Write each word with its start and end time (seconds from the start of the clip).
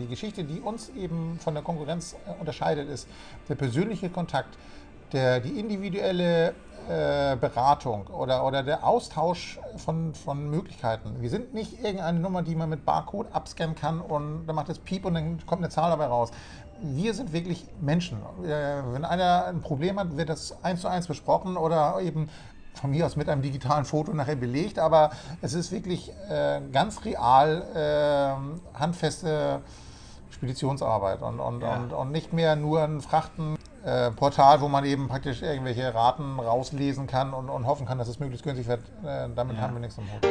Die 0.00 0.06
Geschichte, 0.06 0.44
die 0.44 0.60
uns 0.60 0.88
eben 0.90 1.38
von 1.38 1.52
der 1.52 1.62
Konkurrenz 1.62 2.16
äh, 2.26 2.40
unterscheidet, 2.40 2.88
ist 2.88 3.06
der 3.48 3.54
persönliche 3.54 4.08
Kontakt, 4.08 4.56
der, 5.12 5.40
die 5.40 5.58
individuelle 5.60 6.54
äh, 6.88 7.36
Beratung 7.36 8.06
oder, 8.06 8.46
oder 8.46 8.62
der 8.62 8.86
Austausch 8.86 9.60
von, 9.76 10.14
von 10.14 10.48
Möglichkeiten. 10.48 11.20
Wir 11.20 11.28
sind 11.28 11.52
nicht 11.52 11.84
irgendeine 11.84 12.18
Nummer, 12.18 12.42
die 12.42 12.54
man 12.54 12.70
mit 12.70 12.86
Barcode 12.86 13.26
abscannen 13.32 13.76
kann 13.76 14.00
und 14.00 14.46
dann 14.46 14.56
macht 14.56 14.70
es 14.70 14.78
Piep 14.78 15.04
und 15.04 15.14
dann 15.14 15.44
kommt 15.46 15.62
eine 15.62 15.68
Zahl 15.68 15.90
dabei 15.90 16.06
raus. 16.06 16.30
Wir 16.80 17.12
sind 17.12 17.34
wirklich 17.34 17.66
Menschen. 17.80 18.18
Äh, 18.44 18.82
wenn 18.92 19.04
einer 19.04 19.44
ein 19.44 19.60
Problem 19.60 20.00
hat, 20.00 20.16
wird 20.16 20.30
das 20.30 20.56
eins 20.64 20.80
zu 20.80 20.88
eins 20.88 21.06
besprochen 21.06 21.58
oder 21.58 22.00
eben 22.00 22.30
von 22.74 22.90
mir 22.90 23.04
aus 23.04 23.16
mit 23.16 23.28
einem 23.28 23.42
digitalen 23.42 23.84
Foto 23.84 24.14
nachher 24.14 24.36
belegt, 24.36 24.78
aber 24.78 25.10
es 25.42 25.52
ist 25.52 25.72
wirklich 25.72 26.10
äh, 26.30 26.60
ganz 26.72 27.04
real 27.04 28.54
handfeste 28.74 29.60
Speditionsarbeit 30.40 31.20
und, 31.20 31.38
und, 31.38 31.60
ja. 31.60 31.76
und, 31.76 31.92
und 31.92 32.12
nicht 32.12 32.32
mehr 32.32 32.56
nur 32.56 32.82
ein 32.82 33.02
Frachtenportal, 33.02 34.56
äh, 34.56 34.60
wo 34.62 34.68
man 34.68 34.86
eben 34.86 35.06
praktisch 35.06 35.42
irgendwelche 35.42 35.94
Raten 35.94 36.40
rauslesen 36.40 37.06
kann 37.06 37.34
und, 37.34 37.50
und 37.50 37.66
hoffen 37.66 37.84
kann, 37.84 37.98
dass 37.98 38.08
es 38.08 38.20
möglichst 38.20 38.44
günstig 38.44 38.66
wird. 38.66 38.80
Äh, 39.04 39.28
damit 39.36 39.56
ja. 39.56 39.62
haben 39.62 39.74
wir 39.74 39.80
nichts 39.80 39.98
im 39.98 40.04
Hut. 40.04 40.26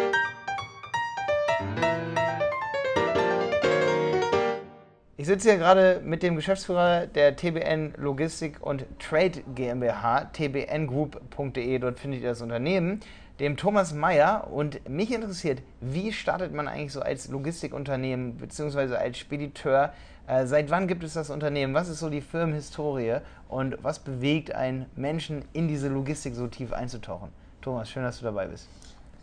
Ich 5.16 5.27
sitze 5.27 5.50
hier 5.50 5.59
gerade 5.59 6.02
mit 6.03 6.23
dem 6.23 6.36
Geschäftsführer 6.36 7.05
der 7.05 7.36
TBN 7.36 7.94
Logistik 7.98 8.66
und 8.66 8.86
Trade 8.98 9.44
GmbH, 9.53 10.31
tbngroup.de, 10.31 11.78
dort 11.78 12.00
findet 12.00 12.22
ihr 12.23 12.30
das 12.30 12.41
Unternehmen 12.41 13.02
dem 13.40 13.58
Thomas 13.58 13.94
Meyer. 13.94 14.48
Und 14.52 14.88
mich 14.90 15.14
interessiert, 15.14 15.62
wie 15.82 16.12
startet 16.12 16.54
man 16.54 16.68
eigentlich 16.68 16.94
so 16.94 17.02
als 17.02 17.28
Logistikunternehmen 17.30 18.38
bzw. 18.38 18.96
als 18.96 19.18
Spediteur? 19.18 19.94
Äh, 20.28 20.46
seit 20.46 20.70
wann 20.70 20.88
gibt 20.88 21.04
es 21.04 21.14
das 21.14 21.30
Unternehmen? 21.30 21.74
Was 21.74 21.90
ist 21.90 22.00
so 22.00 22.10
die 22.10 22.22
Firmenhistorie? 22.22 23.18
Und 23.48 23.84
was 23.84 24.00
bewegt 24.00 24.54
einen 24.54 24.86
Menschen 24.96 25.44
in 25.54 25.68
diese 25.68 25.88
Logistik 25.88 26.36
so 26.36 26.48
tief 26.48 26.72
einzutauchen? 26.73 27.30
Thomas, 27.62 27.90
schön, 27.90 28.04
dass 28.04 28.20
du 28.20 28.26
dabei 28.26 28.48
bist. 28.48 28.68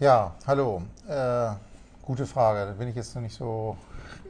Ja, 0.01 0.35
hallo. 0.47 0.83
Äh, 1.09 1.51
gute 2.03 2.27
Frage. 2.27 2.67
Da 2.67 2.73
bin 2.73 2.89
ich 2.89 2.97
jetzt 2.97 3.15
noch 3.15 3.23
nicht 3.23 3.35
so 3.35 3.77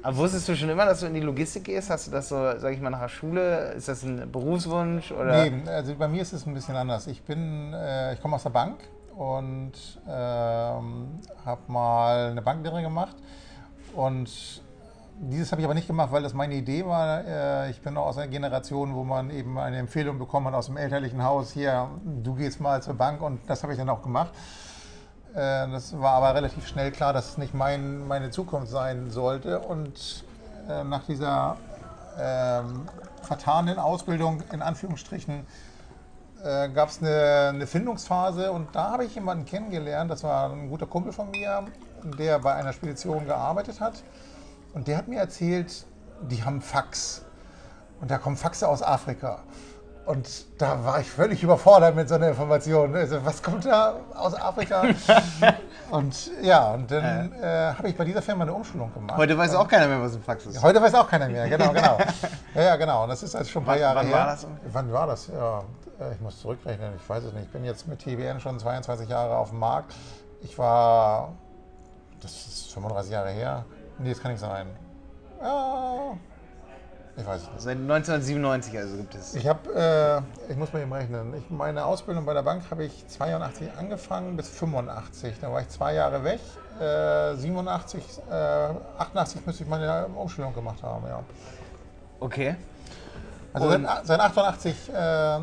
aber 0.02 0.16
wusstest 0.18 0.48
du 0.48 0.56
schon 0.56 0.68
immer, 0.68 0.84
dass 0.84 1.00
du 1.00 1.06
in 1.06 1.14
die 1.14 1.20
Logistik 1.20 1.64
gehst? 1.64 1.90
Hast 1.90 2.06
du 2.06 2.10
das 2.10 2.28
so, 2.28 2.36
sag 2.58 2.72
ich 2.72 2.80
mal, 2.80 2.90
nach 2.90 3.00
der 3.00 3.08
Schule? 3.08 3.72
Ist 3.72 3.88
das 3.88 4.02
ein 4.04 4.30
Berufswunsch? 4.30 5.10
Oder? 5.10 5.44
Nee, 5.44 5.68
also 5.68 5.94
bei 5.96 6.08
mir 6.08 6.22
ist 6.22 6.32
es 6.32 6.46
ein 6.46 6.54
bisschen 6.54 6.76
anders. 6.76 7.06
Ich 7.06 7.22
bin, 7.22 7.72
äh, 7.72 8.14
ich 8.14 8.22
komme 8.22 8.36
aus 8.36 8.44
der 8.44 8.50
Bank 8.50 8.78
und 9.16 9.72
ähm, 10.08 11.20
habe 11.44 11.60
mal 11.68 12.30
eine 12.30 12.42
Banklehre 12.42 12.82
gemacht. 12.82 13.16
Und 13.94 14.62
dieses 15.18 15.50
habe 15.50 15.62
ich 15.62 15.64
aber 15.64 15.74
nicht 15.74 15.86
gemacht, 15.86 16.12
weil 16.12 16.22
das 16.22 16.34
meine 16.34 16.54
Idee 16.54 16.84
war. 16.84 17.24
Äh, 17.24 17.70
ich 17.70 17.80
bin 17.80 17.96
aus 17.96 18.18
einer 18.18 18.28
Generation, 18.28 18.94
wo 18.94 19.04
man 19.04 19.30
eben 19.30 19.58
eine 19.58 19.78
Empfehlung 19.78 20.18
bekommen 20.18 20.48
hat 20.48 20.54
aus 20.54 20.66
dem 20.66 20.76
elterlichen 20.76 21.24
Haus, 21.24 21.52
hier, 21.52 21.88
du 22.04 22.34
gehst 22.34 22.60
mal 22.60 22.82
zur 22.82 22.94
Bank 22.94 23.22
und 23.22 23.40
das 23.46 23.62
habe 23.62 23.72
ich 23.72 23.78
dann 23.78 23.88
auch 23.88 24.02
gemacht. 24.02 24.30
Äh, 25.32 25.68
das 25.70 25.98
war 25.98 26.12
aber 26.12 26.34
relativ 26.34 26.66
schnell 26.66 26.92
klar, 26.92 27.14
dass 27.14 27.30
es 27.30 27.38
nicht 27.38 27.54
mein, 27.54 28.06
meine 28.06 28.30
Zukunft 28.30 28.68
sein 28.68 29.10
sollte. 29.10 29.60
Und 29.60 30.24
äh, 30.68 30.84
nach 30.84 31.04
dieser 31.04 31.56
ähm, 32.18 32.82
vertanen 33.22 33.78
Ausbildung, 33.78 34.42
in 34.52 34.60
Anführungsstrichen, 34.60 35.46
äh, 36.44 36.68
gab 36.68 36.88
es 36.88 37.00
eine, 37.00 37.50
eine, 37.54 37.66
Findungsphase 37.66 38.52
und 38.52 38.74
da 38.74 38.92
habe 38.92 39.04
ich 39.04 39.14
jemanden 39.14 39.44
kennengelernt, 39.44 40.10
das 40.10 40.22
war 40.22 40.50
ein 40.50 40.68
guter 40.68 40.86
Kumpel 40.86 41.12
von 41.12 41.30
mir, 41.30 41.64
der 42.18 42.38
bei 42.38 42.54
einer 42.54 42.72
Spedition 42.72 43.26
gearbeitet 43.26 43.80
hat 43.80 43.94
und 44.74 44.88
der 44.88 44.98
hat 44.98 45.08
mir 45.08 45.18
erzählt, 45.18 45.86
die 46.22 46.42
haben 46.44 46.60
Fax 46.60 47.24
und 48.00 48.10
da 48.10 48.18
kommen 48.18 48.36
Faxe 48.36 48.68
aus 48.68 48.82
Afrika. 48.82 49.40
Und 50.06 50.28
da 50.58 50.84
war 50.84 51.00
ich 51.00 51.10
völlig 51.10 51.42
überfordert 51.42 51.96
mit 51.96 52.08
so 52.08 52.14
einer 52.14 52.28
Information. 52.28 52.94
Also, 52.94 53.24
was 53.24 53.42
kommt 53.42 53.66
da 53.66 53.96
aus 54.14 54.34
Afrika? 54.34 54.84
und 55.90 56.30
ja, 56.42 56.74
und 56.74 56.88
dann 56.88 57.32
äh, 57.32 57.74
habe 57.76 57.88
ich 57.88 57.96
bei 57.96 58.04
dieser 58.04 58.22
Firma 58.22 58.44
eine 58.44 58.52
Umschulung 58.52 58.94
gemacht. 58.94 59.16
Heute 59.16 59.36
weiß 59.36 59.56
auch 59.56 59.66
keiner 59.66 59.88
mehr, 59.88 60.00
was 60.00 60.14
ein 60.14 60.22
Fax 60.22 60.46
ist. 60.46 60.62
Heute 60.62 60.80
weiß 60.80 60.94
auch 60.94 61.08
keiner 61.08 61.28
mehr, 61.28 61.48
genau, 61.48 61.72
genau. 61.72 61.98
ja, 62.54 62.62
ja, 62.62 62.76
genau. 62.76 63.02
Und 63.02 63.08
das 63.08 63.24
ist 63.24 63.34
also 63.34 63.50
schon 63.50 63.64
ein 63.64 63.66
paar 63.66 63.74
wann, 63.74 63.80
Jahre 63.80 63.96
wann 63.96 64.06
her. 64.06 64.16
War 64.16 64.26
das? 64.26 64.46
Wann 64.72 64.92
war 64.92 65.06
das? 65.08 65.26
Ja, 65.26 65.58
äh, 65.58 65.62
ich 66.12 66.20
muss 66.20 66.40
zurückrechnen, 66.40 66.94
ich 66.96 67.08
weiß 67.08 67.24
es 67.24 67.32
nicht. 67.32 67.44
Ich 67.44 67.52
bin 67.52 67.64
jetzt 67.64 67.88
mit 67.88 68.00
TBN 68.00 68.40
schon 68.40 68.58
22 68.58 69.08
Jahre 69.08 69.36
auf 69.36 69.50
dem 69.50 69.58
Markt. 69.58 69.94
Ich 70.42 70.58
war, 70.58 71.32
das 72.20 72.32
ist 72.32 72.72
35 72.72 73.12
Jahre 73.12 73.30
her. 73.30 73.64
Nee, 73.98 74.10
das 74.10 74.20
kann 74.20 74.32
nicht 74.32 74.40
sein. 74.40 74.68
Ja, 75.40 76.16
ich 77.16 77.26
weiß 77.26 77.42
es 77.42 77.48
nicht. 77.48 77.60
Seit 77.62 77.78
1997 77.78 78.78
also 78.78 78.96
gibt 78.98 79.14
es. 79.14 79.34
Ich 79.34 79.46
habe, 79.46 80.24
äh, 80.48 80.50
ich 80.52 80.56
muss 80.56 80.72
mal 80.72 80.82
eben 80.82 80.92
rechnen. 80.92 81.34
Ich, 81.34 81.48
meine 81.50 81.86
Ausbildung 81.86 82.26
bei 82.26 82.34
der 82.34 82.42
Bank 82.42 82.70
habe 82.70 82.84
ich 82.84 83.06
82 83.08 83.70
angefangen 83.78 84.36
bis 84.36 84.48
85. 84.50 85.36
Da 85.40 85.50
war 85.50 85.62
ich 85.62 85.68
zwei 85.68 85.94
Jahre 85.94 86.22
weg. 86.24 86.40
Äh, 86.78 87.36
87, 87.36 88.04
äh, 88.30 88.34
88 88.98 89.46
müsste 89.46 89.62
ich 89.62 89.68
meine 89.68 90.08
Umschulung 90.08 90.54
gemacht 90.54 90.82
haben, 90.82 91.06
ja. 91.06 91.22
Okay. 92.20 92.56
Also 93.56 93.70
seit, 93.70 94.06
seit 94.06 94.20
88, 94.20 94.92
äh, 94.92 94.92
äh, 94.92 95.40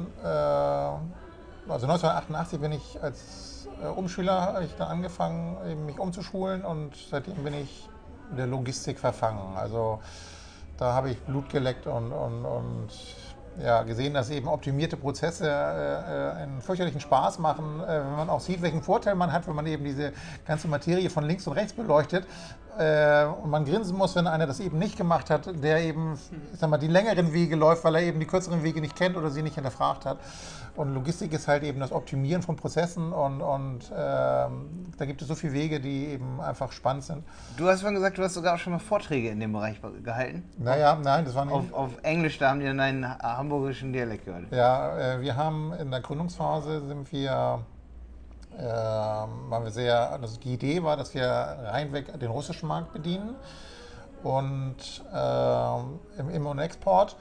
also 1.68 1.88
1988 1.88 2.60
bin 2.60 2.72
ich 2.74 3.02
als 3.02 3.68
äh, 3.82 3.88
Umschüler 3.88 4.62
ich 4.64 4.76
dann 4.76 4.88
angefangen, 4.88 5.58
eben 5.68 5.88
mich 5.88 5.98
umzuschulen 5.98 6.64
und 6.64 6.96
seitdem 7.10 7.44
bin 7.44 7.56
ich 7.56 7.90
in 8.30 8.38
der 8.38 8.46
Logistik 8.46 9.00
verfangen. 9.00 9.58
Also 9.58 10.00
da 10.78 10.94
habe 10.94 11.10
ich 11.10 11.20
Blut 11.22 11.50
geleckt 11.50 11.88
und, 11.88 12.12
und, 12.12 12.46
und 12.46 12.90
ja, 13.62 13.84
gesehen, 13.84 14.14
dass 14.14 14.30
eben 14.30 14.48
optimierte 14.48 14.98
Prozesse 14.98 15.48
äh, 15.48 16.42
einen 16.42 16.62
fürchterlichen 16.62 17.00
Spaß 17.00 17.40
machen, 17.40 17.82
äh, 17.82 18.00
wenn 18.00 18.16
man 18.16 18.30
auch 18.30 18.40
sieht, 18.40 18.62
welchen 18.62 18.82
Vorteil 18.82 19.16
man 19.16 19.32
hat, 19.32 19.48
wenn 19.48 19.56
man 19.56 19.68
eben 19.68 19.84
diese 19.84 20.14
ganze 20.46 20.68
Materie 20.68 21.10
von 21.10 21.24
links 21.26 21.46
und 21.48 21.54
rechts 21.54 21.74
beleuchtet. 21.74 22.26
Äh, 22.78 23.26
und 23.26 23.52
man 23.52 23.66
grinsen 23.66 23.96
muss, 23.96 24.16
wenn 24.16 24.26
einer 24.26 24.48
das 24.48 24.60
eben 24.60 24.80
nicht 24.80 24.98
gemacht 24.98 25.30
hat, 25.30 25.64
der 25.64 25.84
eben 25.84 26.18
ich 26.52 26.60
sag 26.60 26.70
mal, 26.70 26.78
die 26.78 26.88
längeren 26.88 27.32
Wege 27.34 27.56
läuft, 27.56 27.84
weil 27.84 27.96
er 27.96 28.02
eben 28.02 28.20
die 28.20 28.26
kürzeren 28.26 28.64
Wege 28.64 28.82
nicht 28.82 28.96
kennt 28.96 29.16
oder 29.16 29.30
sie 29.30 29.44
nicht 29.44 29.56
hinterfragt 29.56 30.06
hat. 30.06 30.18
Und 30.76 30.96
Logistik 30.96 31.32
ist 31.34 31.48
halt 31.48 31.62
eben 31.62 31.80
das 31.80 31.92
Optimieren 31.92 32.42
von 32.42 32.56
Prozessen 32.56 33.14
und, 33.14 33.42
und 33.42 33.92
ähm, 33.96 34.92
da 34.98 35.06
gibt 35.06 35.22
es 35.22 35.28
so 35.28 35.36
viele 35.36 35.54
Wege, 35.54 35.80
die 35.80 36.08
eben 36.08 36.42
einfach 36.42 36.72
spannend 36.72 37.04
sind. 37.04 37.24
Du 37.58 37.68
hast 37.68 37.82
vorhin 37.82 37.96
gesagt, 37.96 38.18
du 38.18 38.24
hast 38.24 38.34
sogar 38.34 38.56
auch 38.56 38.58
schon 38.58 38.74
mal 38.74 38.80
Vorträge 38.80 39.30
in 39.30 39.40
dem 39.40 39.54
Bereich 39.54 39.80
gehalten. 40.04 40.44
Naja, 40.58 40.98
nein, 41.02 41.26
das 41.26 41.36
war 41.36 41.46
nicht. 41.46 41.54
Auf, 41.54 41.72
auf 41.74 41.92
Englisch, 42.02 42.40
da 42.40 42.50
haben 42.50 42.60
die 42.60 42.66
dann 42.66 42.80
einen 42.80 43.04
hamburgischen 43.44 43.92
Dialekt 43.92 44.26
gehört. 44.26 44.52
Ja, 44.52 44.98
äh, 45.16 45.22
wir 45.22 45.36
haben 45.36 45.74
in 45.74 45.92
der 45.92 46.00
Gründungsphase 46.00 46.86
sind 46.88 47.12
wir 47.12 47.60
äh, 48.58 48.64
waren 48.64 49.64
wir 49.64 49.72
sehr, 49.72 50.12
also 50.12 50.40
die 50.40 50.54
Idee 50.54 50.84
war, 50.84 50.96
dass 50.96 51.14
wir 51.14 51.28
reinweg 51.28 52.20
den 52.20 52.30
russischen 52.30 52.68
Markt 52.68 52.94
bedienen 52.94 53.36
und 54.24 54.76
äh, 55.14 56.20
im 56.20 56.30
Im- 56.30 56.46
und 56.46 56.60
Export. 56.60 57.16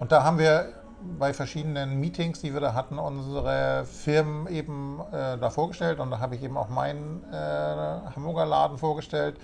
Und 0.00 0.10
da 0.10 0.24
haben 0.24 0.38
wir 0.38 0.72
bei 1.18 1.32
verschiedenen 1.32 2.00
Meetings, 2.00 2.40
die 2.40 2.52
wir 2.52 2.60
da 2.60 2.74
hatten, 2.74 2.98
unsere 2.98 3.84
Firmen 3.84 4.46
eben 4.48 5.00
äh, 5.12 5.38
da 5.38 5.50
vorgestellt. 5.50 6.00
Und 6.00 6.10
da 6.10 6.18
habe 6.18 6.34
ich 6.34 6.42
eben 6.42 6.56
auch 6.56 6.68
meinen 6.68 7.24
äh, 7.30 7.36
Hamburger 7.36 8.46
Laden 8.46 8.78
vorgestellt. 8.78 9.36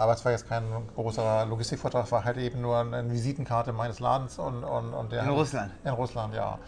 Aber 0.00 0.14
es 0.14 0.24
war 0.24 0.32
jetzt 0.32 0.48
kein 0.48 0.64
großer 0.94 1.44
Logistikvortrag, 1.44 2.10
war 2.10 2.24
halt 2.24 2.38
eben 2.38 2.62
nur 2.62 2.78
eine 2.78 3.10
Visitenkarte 3.10 3.74
meines 3.74 4.00
Ladens. 4.00 4.38
Und, 4.38 4.64
und, 4.64 4.94
und 4.94 5.12
der, 5.12 5.24
in 5.24 5.28
Russland? 5.28 5.70
In 5.84 5.90
Russland, 5.90 6.34
ja. 6.34 6.58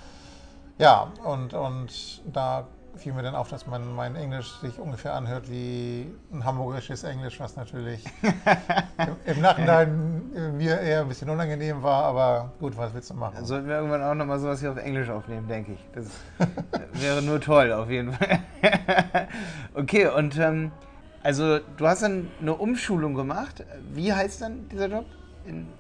Ja, 0.77 1.11
und, 1.25 1.55
und 1.55 2.21
da 2.31 2.67
fiel 2.97 3.15
mir 3.15 3.23
dann 3.23 3.35
auf, 3.35 3.49
dass 3.49 3.67
man 3.67 3.95
mein 3.95 4.17
Englisch 4.17 4.53
sich 4.61 4.79
ungefähr 4.79 5.15
anhört 5.15 5.51
wie 5.51 6.13
ein 6.31 6.45
hamburgisches 6.45 7.05
Englisch, 7.05 7.41
was 7.41 7.57
natürlich 7.57 8.05
im, 9.25 9.41
Nachhinein 9.41 10.55
mir 10.59 10.79
eher 10.81 11.01
ein 11.01 11.09
bisschen 11.09 11.31
unangenehm 11.31 11.83
war, 11.83 12.05
aber 12.05 12.53
gut, 12.61 12.77
was 12.77 12.93
willst 12.93 13.09
du 13.09 13.15
machen? 13.15 13.37
Dann 13.37 13.47
sollten 13.47 13.67
wir 13.67 13.77
irgendwann 13.77 14.03
auch 14.03 14.15
nochmal 14.15 14.41
sowas 14.41 14.61
hier 14.61 14.73
auf 14.73 14.77
Englisch 14.77 15.09
aufnehmen, 15.09 15.49
denke 15.49 15.73
ich. 15.73 15.81
Das 15.95 16.07
wäre 17.01 17.23
nur 17.23 17.41
toll, 17.41 17.73
auf 17.73 17.89
jeden 17.89 18.13
Fall. 18.13 18.41
okay, 19.75 20.09
und 20.09 20.39
ähm, 20.39 20.71
also 21.23 21.59
du 21.77 21.87
hast 21.87 22.03
dann 22.03 22.31
eine 22.41 22.55
Umschulung 22.55 23.15
gemacht. 23.15 23.65
Wie 23.93 24.13
heißt 24.13 24.43
dann 24.43 24.69
dieser 24.69 24.89
Job? 24.89 25.05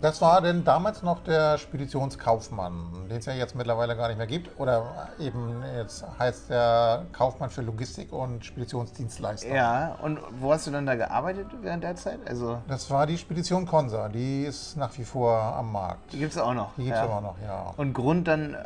Das 0.00 0.20
war 0.20 0.40
denn 0.40 0.64
damals 0.64 1.02
noch 1.02 1.22
der 1.22 1.56
Speditionskaufmann, 1.56 3.06
den 3.08 3.18
es 3.18 3.26
ja 3.26 3.32
jetzt 3.32 3.54
mittlerweile 3.54 3.96
gar 3.96 4.08
nicht 4.08 4.18
mehr 4.18 4.26
gibt. 4.26 4.58
Oder 4.58 5.08
eben 5.20 5.62
jetzt 5.76 6.04
heißt 6.18 6.50
der 6.50 7.06
Kaufmann 7.12 7.50
für 7.50 7.62
Logistik 7.62 8.12
und 8.12 8.44
Speditionsdienstleister. 8.44 9.54
Ja, 9.54 9.96
und 10.02 10.18
wo 10.40 10.52
hast 10.52 10.66
du 10.66 10.72
dann 10.72 10.86
da 10.86 10.96
gearbeitet 10.96 11.46
während 11.60 11.84
der 11.84 11.94
Zeit? 11.96 12.18
Also 12.26 12.58
das 12.66 12.90
war 12.90 13.06
die 13.06 13.16
Spedition 13.16 13.66
Consa, 13.66 14.08
die 14.08 14.42
ist 14.42 14.76
nach 14.76 14.96
wie 14.98 15.04
vor 15.04 15.38
am 15.38 15.70
Markt. 15.70 16.12
Die 16.12 16.18
gibt 16.18 16.32
es 16.32 16.38
auch 16.38 16.54
noch? 16.54 16.74
Die 16.76 16.84
gibt 16.84 16.96
es 16.96 17.02
ja. 17.02 17.08
auch 17.08 17.22
noch, 17.22 17.36
ja. 17.40 17.72
Und 17.76 17.92
Grund 17.92 18.26
dann, 18.26 18.56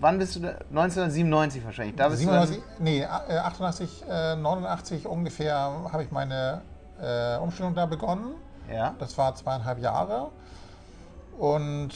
wann 0.00 0.18
bist 0.18 0.36
du 0.36 0.40
da? 0.40 0.48
1997 0.70 1.64
wahrscheinlich. 1.64 1.96
Da 1.96 2.08
bist 2.08 2.20
97, 2.20 2.56
du 2.56 2.82
nee, 2.82 3.04
88, 3.04 4.04
äh, 4.08 4.36
89 4.36 5.06
ungefähr 5.06 5.56
habe 5.92 6.02
ich 6.02 6.10
meine 6.10 6.62
äh, 7.00 7.36
Umstellung 7.38 7.74
da 7.74 7.86
begonnen. 7.86 8.34
Ja. 8.72 8.94
Das 8.98 9.16
war 9.18 9.34
zweieinhalb 9.34 9.78
Jahre. 9.78 10.30
Und 11.38 11.90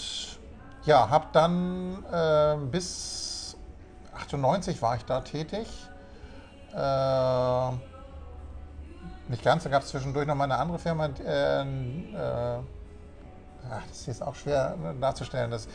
ja, 0.85 1.09
habe 1.09 1.27
dann 1.33 2.05
äh, 2.13 2.57
bis 2.71 3.57
98 4.15 4.81
war 4.83 4.97
ich 4.97 5.05
da 5.05 5.21
tätig. 5.21 5.67
Äh, 6.75 7.71
nicht 9.29 9.45
ganz, 9.45 9.63
da 9.63 9.71
gab 9.71 9.83
es 9.83 9.89
zwischendurch 9.89 10.27
noch 10.27 10.35
mal 10.35 10.45
eine 10.45 10.59
andere 10.59 10.79
Firma. 10.79 11.07
Äh, 11.07 11.63
äh, 11.63 12.59
ach, 13.71 13.83
das 13.89 14.09
ist 14.09 14.23
auch 14.23 14.35
schwer 14.35 14.77
darzustellen. 15.01 15.51
Das, 15.51 15.69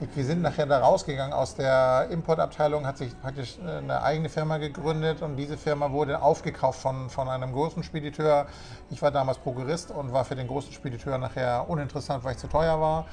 wir 0.00 0.24
sind 0.24 0.42
nachher 0.42 0.66
da 0.66 0.80
rausgegangen 0.80 1.32
aus 1.32 1.54
der 1.54 2.08
Importabteilung, 2.10 2.86
hat 2.86 2.98
sich 2.98 3.18
praktisch 3.20 3.58
eine 3.60 4.02
eigene 4.02 4.28
Firma 4.28 4.58
gegründet 4.58 5.22
und 5.22 5.36
diese 5.36 5.56
Firma 5.56 5.92
wurde 5.92 6.20
aufgekauft 6.20 6.80
von, 6.80 7.08
von 7.10 7.28
einem 7.28 7.52
großen 7.52 7.82
Spediteur. 7.84 8.46
Ich 8.90 9.00
war 9.02 9.12
damals 9.12 9.38
Prokurist 9.38 9.92
und 9.92 10.12
war 10.12 10.24
für 10.24 10.34
den 10.34 10.48
großen 10.48 10.72
Spediteur 10.72 11.16
nachher 11.18 11.68
uninteressant, 11.68 12.24
weil 12.24 12.32
ich 12.32 12.38
zu 12.38 12.48
teuer 12.48 12.80
war. 12.80 13.06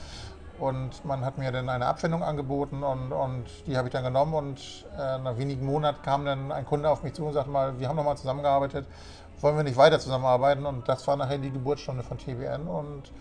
Und 0.59 1.05
man 1.05 1.25
hat 1.25 1.37
mir 1.37 1.51
dann 1.51 1.69
eine 1.69 1.85
Abfindung 1.85 2.23
angeboten 2.23 2.83
und, 2.83 3.11
und 3.11 3.45
die 3.65 3.77
habe 3.77 3.87
ich 3.87 3.91
dann 3.91 4.03
genommen. 4.03 4.33
Und 4.33 4.85
äh, 4.97 5.17
nach 5.19 5.37
wenigen 5.37 5.65
Monaten 5.65 6.01
kam 6.03 6.25
dann 6.25 6.51
ein 6.51 6.65
Kunde 6.65 6.89
auf 6.89 7.03
mich 7.03 7.13
zu 7.13 7.25
und 7.25 7.33
sagte 7.33 7.49
mal, 7.49 7.79
wir 7.79 7.87
haben 7.87 7.95
nochmal 7.95 8.17
zusammengearbeitet, 8.17 8.87
wollen 9.39 9.55
wir 9.55 9.63
nicht 9.63 9.77
weiter 9.77 9.99
zusammenarbeiten? 9.99 10.65
Und 10.65 10.87
das 10.87 11.07
war 11.07 11.15
nachher 11.15 11.37
die 11.37 11.51
Geburtsstunde 11.51 12.03
von 12.03 12.17
TBN. 12.17 12.67
Und 12.67 13.11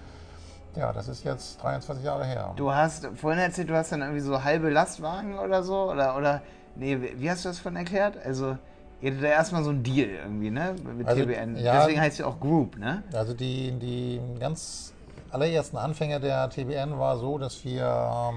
ja, 0.76 0.92
das 0.92 1.08
ist 1.08 1.24
jetzt 1.24 1.62
23 1.62 2.04
Jahre 2.04 2.24
her. 2.24 2.52
Du 2.56 2.72
hast 2.72 3.06
vorhin 3.16 3.40
erzählt, 3.40 3.70
du 3.70 3.74
hast 3.74 3.92
dann 3.92 4.02
irgendwie 4.02 4.20
so 4.20 4.42
halbe 4.42 4.70
Lastwagen 4.70 5.38
oder 5.38 5.62
so? 5.62 5.90
Oder, 5.90 6.16
oder 6.16 6.42
nee, 6.76 6.98
wie 7.16 7.30
hast 7.30 7.44
du 7.44 7.48
das 7.48 7.58
von 7.58 7.76
erklärt? 7.76 8.16
Also, 8.24 8.56
ihr 9.00 9.10
hattet 9.10 9.24
da 9.24 9.28
erstmal 9.28 9.64
so 9.64 9.70
einen 9.70 9.82
Deal 9.82 10.08
irgendwie, 10.08 10.50
ne? 10.50 10.74
Mit 10.96 11.06
also, 11.06 11.22
TBN. 11.22 11.56
Ja, 11.56 11.80
Deswegen 11.80 12.00
heißt 12.00 12.12
es 12.12 12.18
ja 12.18 12.26
auch 12.26 12.38
Group, 12.38 12.78
ne? 12.78 13.02
Also, 13.12 13.34
die, 13.34 13.72
die 13.72 14.20
ganz 14.38 14.92
allerersten 15.30 15.76
Anfänge 15.76 16.20
der 16.20 16.48
TBN 16.50 16.98
war 16.98 17.18
so, 17.18 17.38
dass 17.38 17.64
wir, 17.64 18.32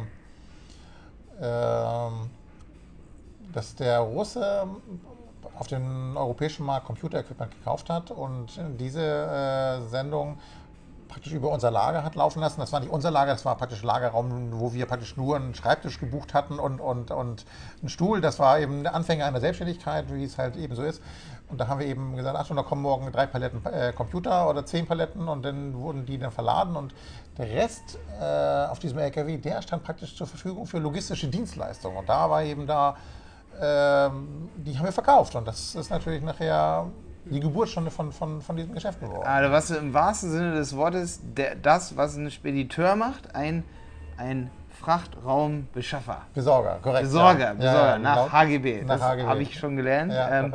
äh, 1.39 1.43
dass 3.53 3.75
der 3.75 3.99
Russe 3.99 4.67
auf 5.57 5.67
dem 5.67 6.17
europäischen 6.17 6.65
Markt 6.65 6.87
Computer-Equipment 6.87 7.51
gekauft 7.51 7.89
hat 7.89 8.11
und 8.11 8.47
diese 8.79 9.01
äh, 9.01 9.81
Sendung 9.89 10.37
praktisch 11.13 11.33
über 11.33 11.49
unser 11.49 11.69
Lager 11.69 12.03
hat 12.03 12.15
laufen 12.15 12.39
lassen. 12.39 12.59
Das 12.59 12.71
war 12.71 12.79
nicht 12.79 12.91
unser 12.91 13.11
Lager, 13.11 13.33
das 13.33 13.45
war 13.45 13.55
praktisch 13.55 13.83
Lagerraum, 13.83 14.59
wo 14.59 14.73
wir 14.73 14.87
praktisch 14.87 15.15
nur 15.15 15.35
einen 15.35 15.53
Schreibtisch 15.53 15.99
gebucht 15.99 16.33
hatten 16.33 16.57
und, 16.57 16.81
und, 16.81 17.11
und 17.11 17.45
einen 17.81 17.89
Stuhl. 17.89 18.19
Das 18.19 18.39
war 18.39 18.59
eben 18.59 18.81
der 18.81 18.95
Anfänger 18.95 19.25
einer 19.25 19.39
Selbstständigkeit, 19.39 20.11
wie 20.11 20.23
es 20.23 20.39
halt 20.39 20.55
eben 20.55 20.75
so 20.75 20.81
ist. 20.81 21.01
Und 21.49 21.59
da 21.59 21.67
haben 21.67 21.79
wir 21.79 21.85
eben 21.85 22.15
gesagt, 22.15 22.35
ach, 22.35 22.47
da 22.47 22.63
kommen 22.63 22.81
morgen 22.81 23.11
drei 23.11 23.27
Paletten 23.27 23.63
äh, 23.65 23.93
Computer 23.93 24.49
oder 24.49 24.65
zehn 24.65 24.87
Paletten 24.87 25.27
und 25.27 25.45
dann 25.45 25.75
wurden 25.75 26.03
die 26.03 26.17
dann 26.17 26.31
verladen 26.31 26.75
und 26.75 26.95
der 27.37 27.47
Rest 27.47 27.99
äh, 28.19 28.65
auf 28.71 28.79
diesem 28.79 28.97
LKW, 28.97 29.37
der 29.37 29.61
stand 29.61 29.83
praktisch 29.83 30.15
zur 30.15 30.25
Verfügung 30.25 30.65
für 30.65 30.79
logistische 30.79 31.27
Dienstleistungen. 31.27 31.97
Und 31.97 32.09
da 32.09 32.27
war 32.27 32.41
eben 32.41 32.65
da, 32.65 32.95
äh, 33.59 34.09
die 34.57 34.77
haben 34.79 34.85
wir 34.85 34.91
verkauft 34.91 35.35
und 35.35 35.47
das 35.47 35.75
ist 35.75 35.91
natürlich 35.91 36.23
nachher 36.23 36.87
die 37.25 37.39
Geburtsstunde 37.39 37.91
von, 37.91 38.11
von, 38.11 38.41
von 38.41 38.55
diesem 38.55 38.73
Geschäft 38.73 38.99
geworden. 38.99 39.25
Also 39.25 39.51
was 39.51 39.71
im 39.71 39.93
wahrsten 39.93 40.31
Sinne 40.31 40.55
des 40.55 40.75
Wortes, 40.75 41.21
der, 41.23 41.55
das, 41.55 41.95
was 41.95 42.15
ein 42.15 42.29
Spediteur 42.31 42.95
macht, 42.95 43.35
ein, 43.35 43.63
ein 44.17 44.49
Frachtraumbeschaffer. 44.79 46.23
Besorger, 46.33 46.79
korrekt. 46.81 47.03
Besorger, 47.03 47.39
ja. 47.39 47.53
Besorger, 47.53 47.89
ja, 47.91 47.99
nach 47.99 48.31
HGB. 48.31 48.81
Nach 48.81 48.99
das 48.99 49.01
habe 49.01 49.41
ich 49.41 49.57
schon 49.57 49.77
gelernt. 49.77 50.11
Ja, 50.11 50.39
ähm, 50.39 50.53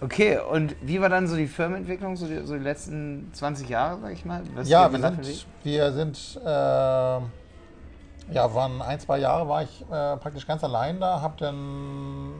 okay, 0.00 0.38
und 0.38 0.76
wie 0.80 1.00
war 1.00 1.08
dann 1.08 1.26
so 1.26 1.36
die 1.36 1.48
Firmenentwicklung, 1.48 2.16
so 2.16 2.26
die, 2.26 2.46
so 2.46 2.54
die 2.54 2.62
letzten 2.62 3.30
20 3.32 3.68
Jahre, 3.68 3.98
sag 4.00 4.12
ich 4.12 4.24
mal? 4.24 4.42
Was 4.54 4.68
ja, 4.68 4.92
wir 4.92 5.00
sind, 5.00 5.46
wir 5.64 5.92
sind, 5.92 6.40
äh, 6.44 6.48
ja, 6.48 8.54
waren 8.54 8.82
ein, 8.82 9.00
zwei 9.00 9.18
Jahre 9.18 9.48
war 9.48 9.62
ich 9.62 9.82
äh, 9.82 10.16
praktisch 10.18 10.46
ganz 10.46 10.62
allein 10.62 11.00
da, 11.00 11.20
habe 11.20 11.34
dann 11.38 12.32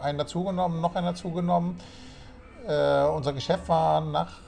einen 0.00 0.18
dazugenommen, 0.18 0.80
noch 0.80 0.94
einen 0.94 1.06
dazugenommen. 1.06 1.78
Äh, 2.66 3.04
unser 3.08 3.32
Geschäft 3.32 3.68
war 3.68 4.00
nach 4.00 4.40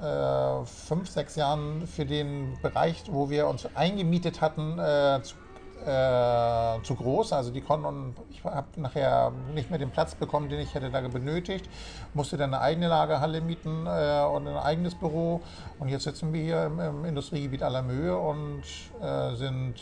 äh, 0.00 0.64
fünf, 0.64 1.10
sechs 1.10 1.36
Jahren 1.36 1.86
für 1.86 2.06
den 2.06 2.56
Bereich, 2.62 3.04
wo 3.10 3.28
wir 3.28 3.46
uns 3.48 3.68
eingemietet 3.74 4.40
hatten, 4.40 4.78
äh, 4.78 5.20
zu, 5.22 5.34
äh, 5.84 6.82
zu, 6.82 6.94
groß. 6.94 7.34
Also 7.34 7.50
die 7.50 7.60
konnten, 7.60 8.14
ich 8.30 8.42
habe 8.42 8.66
nachher 8.76 9.32
nicht 9.54 9.68
mehr 9.68 9.78
den 9.78 9.90
Platz 9.90 10.14
bekommen, 10.14 10.48
den 10.48 10.60
ich 10.60 10.74
hätte 10.74 10.90
da 10.90 11.00
benötigt, 11.02 11.68
musste 12.14 12.38
dann 12.38 12.54
eine 12.54 12.62
eigene 12.62 12.88
Lagerhalle 12.88 13.42
mieten 13.42 13.86
äh, 13.86 14.24
und 14.24 14.48
ein 14.48 14.56
eigenes 14.56 14.94
Büro. 14.94 15.42
Und 15.78 15.88
jetzt 15.88 16.04
sitzen 16.04 16.32
wir 16.32 16.42
hier 16.42 16.64
im, 16.64 16.80
im 16.80 17.04
Industriegebiet 17.04 17.62
Allermöhe 17.62 18.16
und 18.16 18.62
äh, 19.02 19.34
sind 19.36 19.74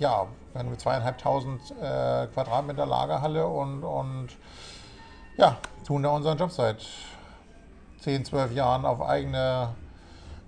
ja, 0.00 0.26
wir 0.52 0.78
zweieinhalbtausend 0.78 1.60
Quadratmeter 2.34 2.84
Lagerhalle 2.84 3.46
und, 3.46 3.84
und 3.84 4.30
ja, 5.36 5.58
tun 5.86 6.02
da 6.02 6.10
unseren 6.10 6.38
Job 6.38 6.50
seit 6.50 6.86
10, 8.00 8.24
12 8.24 8.52
Jahren 8.52 8.84
auf 8.84 9.02
eigene 9.02 9.74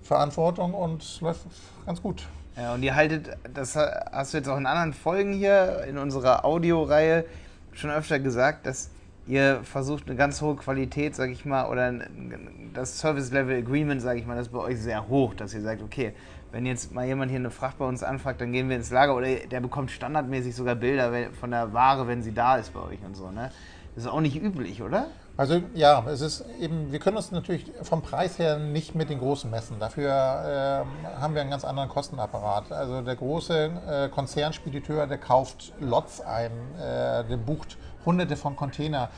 Verantwortung 0.01 0.73
und 0.73 1.21
läuft 1.21 1.45
ganz 1.85 2.01
gut. 2.01 2.27
Ja, 2.57 2.73
und 2.73 2.83
ihr 2.83 2.95
haltet, 2.95 3.37
das 3.53 3.75
hast 3.75 4.33
du 4.33 4.37
jetzt 4.37 4.49
auch 4.49 4.57
in 4.57 4.65
anderen 4.65 4.93
Folgen 4.93 5.33
hier 5.33 5.83
in 5.87 5.97
unserer 5.97 6.43
Audioreihe 6.43 7.25
schon 7.73 7.89
öfter 7.89 8.19
gesagt, 8.19 8.65
dass 8.65 8.89
ihr 9.27 9.61
versucht 9.63 10.07
eine 10.07 10.15
ganz 10.15 10.41
hohe 10.41 10.55
Qualität, 10.55 11.15
sag 11.15 11.29
ich 11.29 11.45
mal, 11.45 11.69
oder 11.69 11.93
das 12.73 12.99
Service 12.99 13.31
Level 13.31 13.57
Agreement, 13.57 14.01
sag 14.01 14.17
ich 14.17 14.25
mal, 14.25 14.35
das 14.35 14.47
ist 14.47 14.53
bei 14.53 14.59
euch 14.59 14.81
sehr 14.81 15.07
hoch, 15.07 15.35
dass 15.35 15.53
ihr 15.53 15.61
sagt, 15.61 15.83
okay, 15.83 16.13
wenn 16.51 16.65
jetzt 16.65 16.91
mal 16.91 17.05
jemand 17.05 17.29
hier 17.29 17.39
eine 17.39 17.51
Fracht 17.51 17.77
bei 17.77 17.85
uns 17.85 18.01
anfragt, 18.01 18.41
dann 18.41 18.51
gehen 18.51 18.69
wir 18.69 18.75
ins 18.75 18.89
Lager 18.89 19.15
oder 19.15 19.27
der 19.35 19.59
bekommt 19.59 19.91
standardmäßig 19.91 20.55
sogar 20.55 20.75
Bilder 20.75 21.11
von 21.39 21.51
der 21.51 21.71
Ware, 21.73 22.07
wenn 22.07 22.23
sie 22.23 22.33
da 22.33 22.57
ist 22.57 22.73
bei 22.73 22.81
euch 22.81 22.99
und 23.05 23.15
so, 23.15 23.29
ne? 23.29 23.51
Das 23.95 24.05
ist 24.05 24.09
auch 24.09 24.21
nicht 24.21 24.41
üblich, 24.41 24.81
oder? 24.81 25.07
Also 25.39 25.61
ja, 25.73 26.03
es 26.09 26.19
ist 26.19 26.43
eben, 26.59 26.91
wir 26.91 26.99
können 26.99 27.15
uns 27.15 27.31
natürlich 27.31 27.71
vom 27.81 28.01
Preis 28.01 28.37
her 28.39 28.57
nicht 28.57 28.93
mit 28.93 29.09
den 29.09 29.19
Großen 29.19 29.49
messen. 29.49 29.79
Dafür 29.79 30.09
äh, 30.09 31.17
haben 31.17 31.33
wir 31.33 31.41
einen 31.41 31.49
ganz 31.49 31.63
anderen 31.63 31.87
Kostenapparat. 31.87 32.73
Also 32.73 33.01
der 33.01 33.15
große 33.15 33.71
äh, 33.87 34.09
Konzernspediteur, 34.09 35.07
der 35.07 35.17
kauft 35.17 35.71
Lots 35.79 36.19
ein, 36.19 36.51
äh, 36.77 37.23
der 37.23 37.37
bucht 37.37 37.77
hunderte 38.05 38.35
von 38.35 38.57
Container 38.57 39.09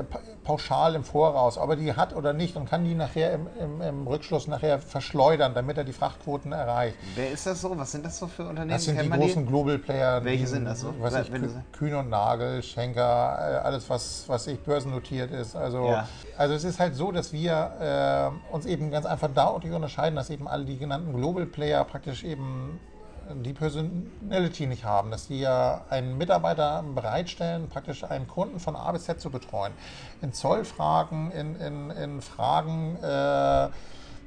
äh, 0.00 0.04
pauschal 0.44 0.94
im 0.94 1.04
Voraus, 1.04 1.58
ob 1.58 1.70
er 1.70 1.76
die 1.76 1.92
hat 1.94 2.14
oder 2.14 2.32
nicht 2.32 2.56
und 2.56 2.68
kann 2.68 2.84
die 2.84 2.94
nachher 2.94 3.32
im, 3.32 3.46
im, 3.58 3.80
im, 3.80 4.06
Rückschluss 4.06 4.46
nachher 4.46 4.78
verschleudern, 4.78 5.54
damit 5.54 5.78
er 5.78 5.84
die 5.84 5.92
Frachtquoten 5.92 6.52
erreicht. 6.52 6.96
Wer 7.14 7.30
ist 7.30 7.46
das 7.46 7.60
so? 7.60 7.76
Was 7.78 7.92
sind 7.92 8.04
das 8.04 8.18
so 8.18 8.26
für 8.26 8.42
Unternehmen? 8.42 8.70
Das 8.70 8.84
sind 8.84 9.00
die 9.00 9.08
großen 9.08 9.46
Global 9.46 9.78
Player. 9.78 10.24
Welche 10.24 10.44
die, 10.44 10.50
sind 10.50 10.64
das 10.64 10.80
so? 10.80 10.94
Was 10.98 11.14
ich, 11.14 11.30
Kühn 11.72 11.94
und 11.94 12.10
Nagel, 12.10 12.62
Schenker, 12.62 13.02
äh, 13.02 13.66
alles 13.66 13.88
was, 13.88 14.24
was 14.28 14.46
ich 14.46 14.60
börsennotiert 14.60 15.30
ist. 15.30 15.56
Also, 15.56 15.86
ja. 15.86 16.08
also 16.36 16.54
es 16.54 16.64
ist 16.64 16.78
halt 16.78 16.94
so, 16.94 17.12
dass 17.12 17.32
wir 17.32 18.32
äh, 18.52 18.54
uns 18.54 18.66
eben 18.66 18.90
ganz 18.90 19.06
einfach 19.06 19.30
da 19.34 19.46
unterscheiden, 19.46 20.16
dass 20.16 20.30
eben 20.30 20.48
alle 20.48 20.64
die 20.64 20.78
genannten 20.78 21.14
Global 21.14 21.46
Player 21.46 21.84
praktisch 21.84 22.24
eben 22.24 22.80
die 23.42 23.52
Personality 23.52 24.66
nicht 24.66 24.84
haben, 24.84 25.10
dass 25.10 25.28
die 25.28 25.40
ja 25.40 25.82
einen 25.90 26.18
Mitarbeiter 26.18 26.84
bereitstellen, 26.94 27.68
praktisch 27.68 28.04
einen 28.04 28.28
Kunden 28.28 28.60
von 28.60 28.76
A 28.76 28.92
bis 28.92 29.04
Z 29.04 29.20
zu 29.20 29.30
betreuen. 29.30 29.72
In 30.22 30.32
Zollfragen, 30.32 31.30
in, 31.32 31.56
in, 31.56 31.90
in 31.90 32.20
Fragen 32.20 32.96
äh, 32.96 33.68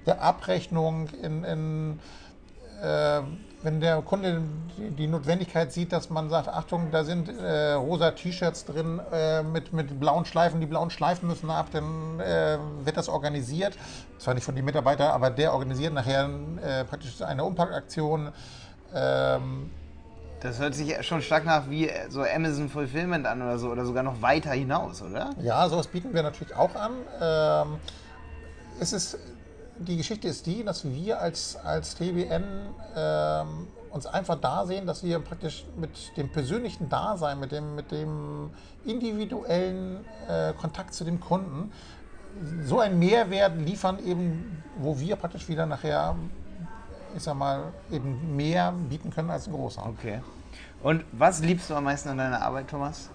der 0.06 0.22
Abrechnung, 0.22 1.10
in, 1.22 1.44
in 1.44 2.00
äh, 2.82 3.22
wenn 3.64 3.82
der 3.82 4.02
Kunde 4.04 4.44
die 4.78 5.08
Notwendigkeit 5.08 5.74
sieht, 5.74 5.92
dass 5.92 6.10
man 6.10 6.30
sagt, 6.30 6.48
Achtung, 6.48 6.92
da 6.92 7.04
sind 7.04 7.28
äh, 7.28 7.74
rosa 7.74 8.12
T-Shirts 8.12 8.66
drin 8.66 9.02
äh, 9.12 9.42
mit, 9.42 9.74
mit 9.74 10.00
blauen 10.00 10.26
Schleifen, 10.26 10.62
die 10.62 10.68
blauen 10.68 10.92
Schleifen 10.92 11.28
müssen 11.28 11.50
ab, 11.50 11.68
dann 11.72 12.20
äh, 12.20 12.58
wird 12.84 12.98
das 12.98 13.10
organisiert. 13.10 13.76
Zwar 14.20 14.36
nicht 14.36 14.44
von 14.44 14.56
den 14.56 14.64
Mitarbeitern, 14.64 15.10
aber 15.10 15.32
der 15.32 15.54
organisiert 15.54 15.94
nachher 15.94 16.30
äh, 16.64 16.84
praktisch 16.86 17.22
eine 17.22 17.44
Umpackaktion. 17.44 18.32
Ähm, 18.94 19.70
das 20.42 20.60
hört 20.60 20.76
sich 20.76 20.96
schon 21.06 21.22
stark 21.22 21.46
nach 21.46 21.70
wie 21.70 21.90
so 22.10 22.22
Amazon 22.22 22.70
Fulfillment 22.70 23.26
an 23.26 23.42
oder 23.42 23.58
so, 23.58 23.70
oder 23.70 23.86
sogar 23.86 24.04
noch 24.04 24.22
weiter 24.22 24.52
hinaus, 24.52 25.02
oder? 25.02 25.32
Ja, 25.42 25.68
sowas 25.68 25.88
bieten 25.88 26.14
wir 26.14 26.22
natürlich 26.24 26.56
auch 26.56 26.76
an. 26.76 26.92
Ähm, 27.20 27.80
es 28.80 28.94
ist, 28.94 29.18
die 29.80 29.98
Geschichte 29.98 30.28
ist 30.28 30.46
die, 30.46 30.64
dass 30.64 30.86
wir 30.86 31.20
als, 31.20 31.56
als 31.56 31.96
TBN 31.96 32.44
ähm, 32.96 33.68
uns 33.90 34.06
einfach 34.06 34.40
da 34.40 34.66
sehen, 34.66 34.86
dass 34.86 35.04
wir 35.04 35.20
praktisch 35.20 35.66
mit 35.76 36.16
dem 36.18 36.30
persönlichen 36.30 36.88
Dasein, 36.88 37.40
mit 37.40 37.52
dem, 37.52 37.76
mit 37.76 37.92
dem 37.92 38.52
individuellen 38.86 40.06
äh, 40.28 40.54
Kontakt 40.54 40.94
zu 40.94 41.04
dem 41.04 41.20
Kunden 41.20 41.72
so 42.64 42.80
einen 42.80 43.00
Mehrwert 43.00 43.58
liefern, 43.58 43.98
eben, 44.06 44.64
wo 44.78 45.00
wir 45.00 45.16
praktisch 45.16 45.50
wieder 45.50 45.66
nachher 45.66 46.16
ich 47.18 47.24
sag 47.24 47.36
mal, 47.36 47.74
eben 47.92 48.36
mehr 48.36 48.72
bieten 48.72 49.10
können 49.10 49.30
als 49.30 49.48
ein 49.48 49.54
großer. 49.54 49.86
Okay. 49.86 50.22
Und 50.82 51.04
was 51.12 51.42
liebst 51.42 51.70
du 51.70 51.76
am 51.76 51.84
meisten 51.84 52.10
an 52.10 52.18
deiner 52.18 52.42
Arbeit, 52.42 52.68
Thomas? 52.70 53.10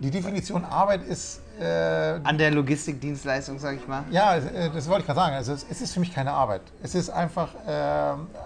Die 0.00 0.10
Definition 0.10 0.64
Arbeit 0.64 1.02
ist. 1.02 1.40
Äh, 1.58 2.20
An 2.22 2.38
der 2.38 2.52
Logistikdienstleistung, 2.52 3.58
sage 3.58 3.78
ich 3.78 3.88
mal. 3.88 4.04
Ja, 4.10 4.36
äh, 4.36 4.70
das 4.72 4.86
wollte 4.88 5.00
ich 5.00 5.06
gerade 5.06 5.18
sagen. 5.18 5.34
Also 5.34 5.54
es, 5.54 5.66
es, 5.68 5.80
ist 5.80 5.92
für 5.92 5.98
mich 5.98 6.14
keine 6.14 6.30
Arbeit. 6.30 6.60
Es 6.82 6.94
ist 6.94 7.10
einfach, 7.10 7.48
äh, 7.66 7.70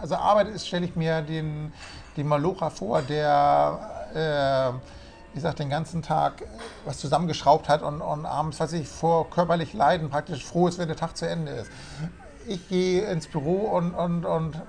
also 0.00 0.14
Arbeit 0.14 0.49
ist, 0.49 0.67
stelle 0.67 0.87
ich 0.87 0.97
mir 0.97 1.21
den, 1.21 1.73
den 2.17 2.26
Malocher 2.26 2.71
vor, 2.71 3.02
der, 3.02 4.09
äh, 4.14 4.79
wie 5.33 5.35
gesagt, 5.35 5.59
den 5.59 5.69
ganzen 5.69 6.00
Tag 6.00 6.43
was 6.87 6.99
zusammengeschraubt 6.99 7.69
hat 7.69 7.83
und, 7.83 8.00
und 8.00 8.25
abends, 8.25 8.59
was 8.59 8.73
ich 8.73 8.88
vor 8.88 9.29
körperlich 9.29 9.75
Leiden 9.75 10.09
praktisch 10.09 10.47
froh 10.47 10.69
ist, 10.69 10.79
wenn 10.79 10.88
der 10.88 10.97
Tag 10.97 11.19
zu 11.19 11.29
Ende 11.29 11.52
ist. 11.52 11.71
Ich 12.47 12.69
gehe 12.69 13.05
ins 13.11 13.27
Büro 13.27 13.77
und, 13.77 13.95
und, 13.95 14.25
und 14.25 14.61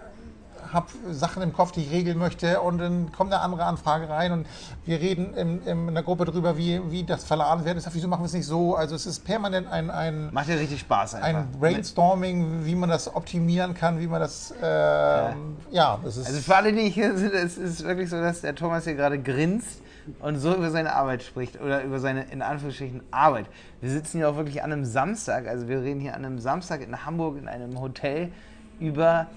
habe 0.73 0.87
Sachen 1.11 1.43
im 1.43 1.53
Kopf, 1.53 1.71
die 1.71 1.81
ich 1.81 1.91
regeln 1.91 2.17
möchte 2.17 2.61
und 2.61 2.79
dann 2.79 3.11
kommt 3.11 3.31
eine 3.31 3.41
andere 3.41 3.65
Anfrage 3.65 4.09
rein 4.09 4.31
und 4.31 4.47
wir 4.85 4.99
reden 4.99 5.33
in, 5.35 5.61
in 5.65 5.93
der 5.93 6.03
Gruppe 6.03 6.25
darüber, 6.25 6.57
wie, 6.57 6.81
wie 6.89 7.03
das 7.03 7.23
verladen 7.23 7.63
wird. 7.63 7.77
Ich 7.77 7.83
sage, 7.83 7.95
wieso 7.95 8.07
machen 8.07 8.21
wir 8.21 8.27
es 8.27 8.33
nicht 8.33 8.47
so? 8.47 8.75
Also 8.75 8.95
es 8.95 9.05
ist 9.05 9.23
permanent 9.23 9.71
ein, 9.71 9.91
ein 9.91 10.33
Macht 10.33 10.49
ja 10.49 10.55
richtig 10.55 10.79
Spaß 10.79 11.15
einfach. 11.15 11.41
Ein 11.41 11.51
Brainstorming, 11.59 12.65
wie 12.65 12.75
man 12.75 12.89
das 12.89 13.13
optimieren 13.13 13.73
kann, 13.73 13.99
wie 13.99 14.07
man 14.07 14.19
das, 14.19 14.51
äh, 14.61 14.65
ja. 14.65 15.35
ja, 15.71 15.99
das 16.03 16.17
ist... 16.17 16.27
Also 16.27 16.39
für 16.39 16.55
alle, 16.55 16.73
die 16.73 16.89
hier 16.89 17.15
sind, 17.17 17.33
es 17.33 17.57
ist 17.57 17.83
wirklich 17.83 18.09
so, 18.09 18.19
dass 18.19 18.41
der 18.41 18.55
Thomas 18.55 18.83
hier 18.85 18.95
gerade 18.95 19.19
grinst 19.19 19.81
und 20.19 20.37
so 20.37 20.55
über 20.55 20.71
seine 20.71 20.93
Arbeit 20.93 21.23
spricht 21.23 21.59
oder 21.61 21.83
über 21.83 21.99
seine, 21.99 22.23
in 22.31 22.41
Anführungsstrichen, 22.41 23.01
Arbeit. 23.11 23.45
Wir 23.81 23.89
sitzen 23.89 24.17
hier 24.17 24.29
auch 24.29 24.35
wirklich 24.35 24.63
an 24.63 24.71
einem 24.71 24.85
Samstag, 24.85 25.47
also 25.47 25.67
wir 25.67 25.81
reden 25.81 25.99
hier 25.99 26.15
an 26.15 26.25
einem 26.25 26.39
Samstag 26.39 26.81
in 26.81 27.05
Hamburg 27.05 27.37
in 27.37 27.47
einem 27.47 27.79
Hotel 27.79 28.31
über 28.79 29.27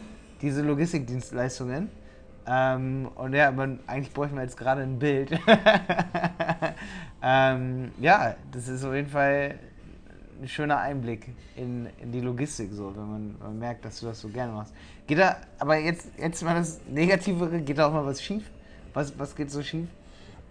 diese 0.42 0.62
Logistikdienstleistungen. 0.62 1.90
Ähm, 2.48 3.08
und 3.16 3.34
ja, 3.34 3.48
aber 3.48 3.68
eigentlich 3.86 4.12
bräuchten 4.12 4.36
wir 4.36 4.42
jetzt 4.42 4.56
gerade 4.56 4.82
ein 4.82 4.98
Bild. 4.98 5.30
ähm, 7.22 7.90
ja, 8.00 8.36
das 8.52 8.68
ist 8.68 8.84
auf 8.84 8.94
jeden 8.94 9.08
Fall 9.08 9.58
ein 10.40 10.48
schöner 10.48 10.78
Einblick 10.78 11.28
in, 11.56 11.88
in 12.00 12.12
die 12.12 12.20
Logistik, 12.20 12.72
so, 12.72 12.94
wenn 12.94 13.10
man, 13.10 13.36
man, 13.40 13.58
merkt, 13.58 13.84
dass 13.84 14.00
du 14.00 14.06
das 14.06 14.20
so 14.20 14.28
gerne 14.28 14.52
machst. 14.52 14.72
Geht 15.06 15.18
da, 15.18 15.36
aber 15.58 15.78
jetzt, 15.78 16.08
jetzt 16.18 16.42
mal 16.42 16.54
das 16.54 16.80
Negativere, 16.88 17.60
geht 17.60 17.78
da 17.78 17.88
auch 17.88 17.92
mal 17.92 18.04
was 18.04 18.22
schief? 18.22 18.44
Was, 18.94 19.18
was 19.18 19.34
geht 19.34 19.50
so 19.50 19.62
schief? 19.62 19.88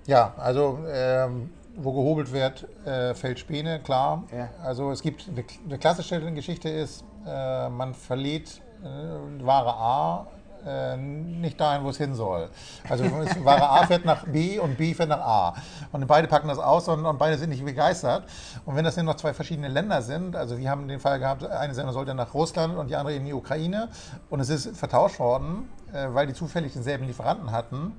Ja, 0.07 0.33
also 0.37 0.79
ähm, 0.87 1.49
wo 1.77 1.91
gehobelt 1.91 2.31
wird, 2.31 2.67
äh, 2.85 3.13
fällt 3.13 3.39
Späne, 3.39 3.79
klar. 3.79 4.23
Ja. 4.35 4.49
Also 4.63 4.91
es 4.91 5.01
gibt, 5.01 5.27
eine, 5.27 5.43
eine 5.65 5.77
klassische 5.77 6.19
Geschichte 6.33 6.69
ist, 6.69 7.03
äh, 7.27 7.69
man 7.69 7.93
verliert 7.93 8.61
äh, 8.83 9.45
Ware 9.45 9.73
A 9.73 10.27
äh, 10.65 10.97
nicht 10.97 11.59
dahin, 11.59 11.83
wo 11.83 11.89
es 11.89 11.97
hin 11.97 12.15
soll. 12.15 12.49
Also 12.89 13.03
Ware 13.43 13.69
A 13.69 13.85
fährt 13.85 14.05
nach 14.05 14.25
B 14.25 14.59
und 14.59 14.77
B 14.77 14.93
fährt 14.93 15.09
nach 15.09 15.19
A. 15.19 15.55
Und 15.91 16.05
beide 16.07 16.27
packen 16.27 16.47
das 16.47 16.59
aus 16.59 16.87
und, 16.87 17.05
und, 17.05 17.17
beide 17.17 17.37
sind 17.37 17.49
nicht 17.49 17.63
begeistert. 17.63 18.23
Und 18.65 18.75
wenn 18.75 18.83
das 18.83 18.95
dann 18.95 19.05
noch 19.05 19.15
zwei 19.15 19.33
verschiedene 19.33 19.67
Länder 19.67 20.01
sind, 20.01 20.35
also 20.35 20.57
wir 20.57 20.69
haben 20.69 20.87
den 20.87 20.99
Fall 20.99 21.19
gehabt, 21.19 21.45
eine 21.45 21.73
Sendung 21.73 21.93
sollte 21.93 22.13
nach 22.13 22.33
Russland 22.33 22.77
und 22.77 22.89
die 22.89 22.95
andere 22.95 23.15
in 23.15 23.25
die 23.25 23.33
Ukraine 23.33 23.89
und 24.29 24.39
es 24.39 24.49
ist 24.49 24.75
vertauscht 24.75 25.19
worden, 25.19 25.69
äh, 25.93 26.07
weil 26.09 26.27
die 26.27 26.33
zufällig 26.33 26.73
denselben 26.73 27.05
Lieferanten 27.05 27.51
hatten. 27.51 27.93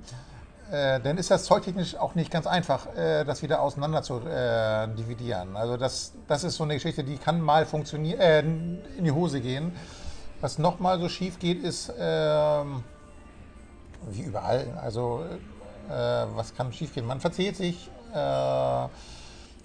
Äh, 0.71 0.99
dann 0.99 1.17
ist 1.17 1.31
das 1.31 1.45
zolltechnisch 1.45 1.95
auch 1.95 2.15
nicht 2.15 2.29
ganz 2.29 2.45
einfach, 2.45 2.93
äh, 2.95 3.23
das 3.23 3.41
wieder 3.41 3.61
auseinander 3.61 4.03
zu 4.03 4.19
äh, 4.19 4.87
dividieren. 4.89 5.55
Also 5.55 5.77
das, 5.77 6.13
das 6.27 6.43
ist 6.43 6.55
so 6.55 6.63
eine 6.63 6.73
Geschichte, 6.73 7.05
die 7.05 7.17
kann 7.17 7.39
mal 7.39 7.65
funktionieren, 7.65 8.19
äh, 8.19 8.39
in 8.97 9.05
die 9.05 9.11
Hose 9.11 9.39
gehen. 9.39 9.71
Was 10.41 10.57
nochmal 10.57 10.99
so 10.99 11.07
schief 11.07 11.39
geht, 11.39 11.63
ist, 11.63 11.93
ähm, 11.97 12.83
wie 14.09 14.21
überall, 14.21 14.77
also 14.81 15.23
äh, 15.89 16.25
was 16.35 16.53
kann 16.53 16.73
schief 16.73 16.93
gehen? 16.93 17.05
Man 17.05 17.21
verzählt 17.21 17.55
sich, 17.55 17.89
äh, 18.13 18.87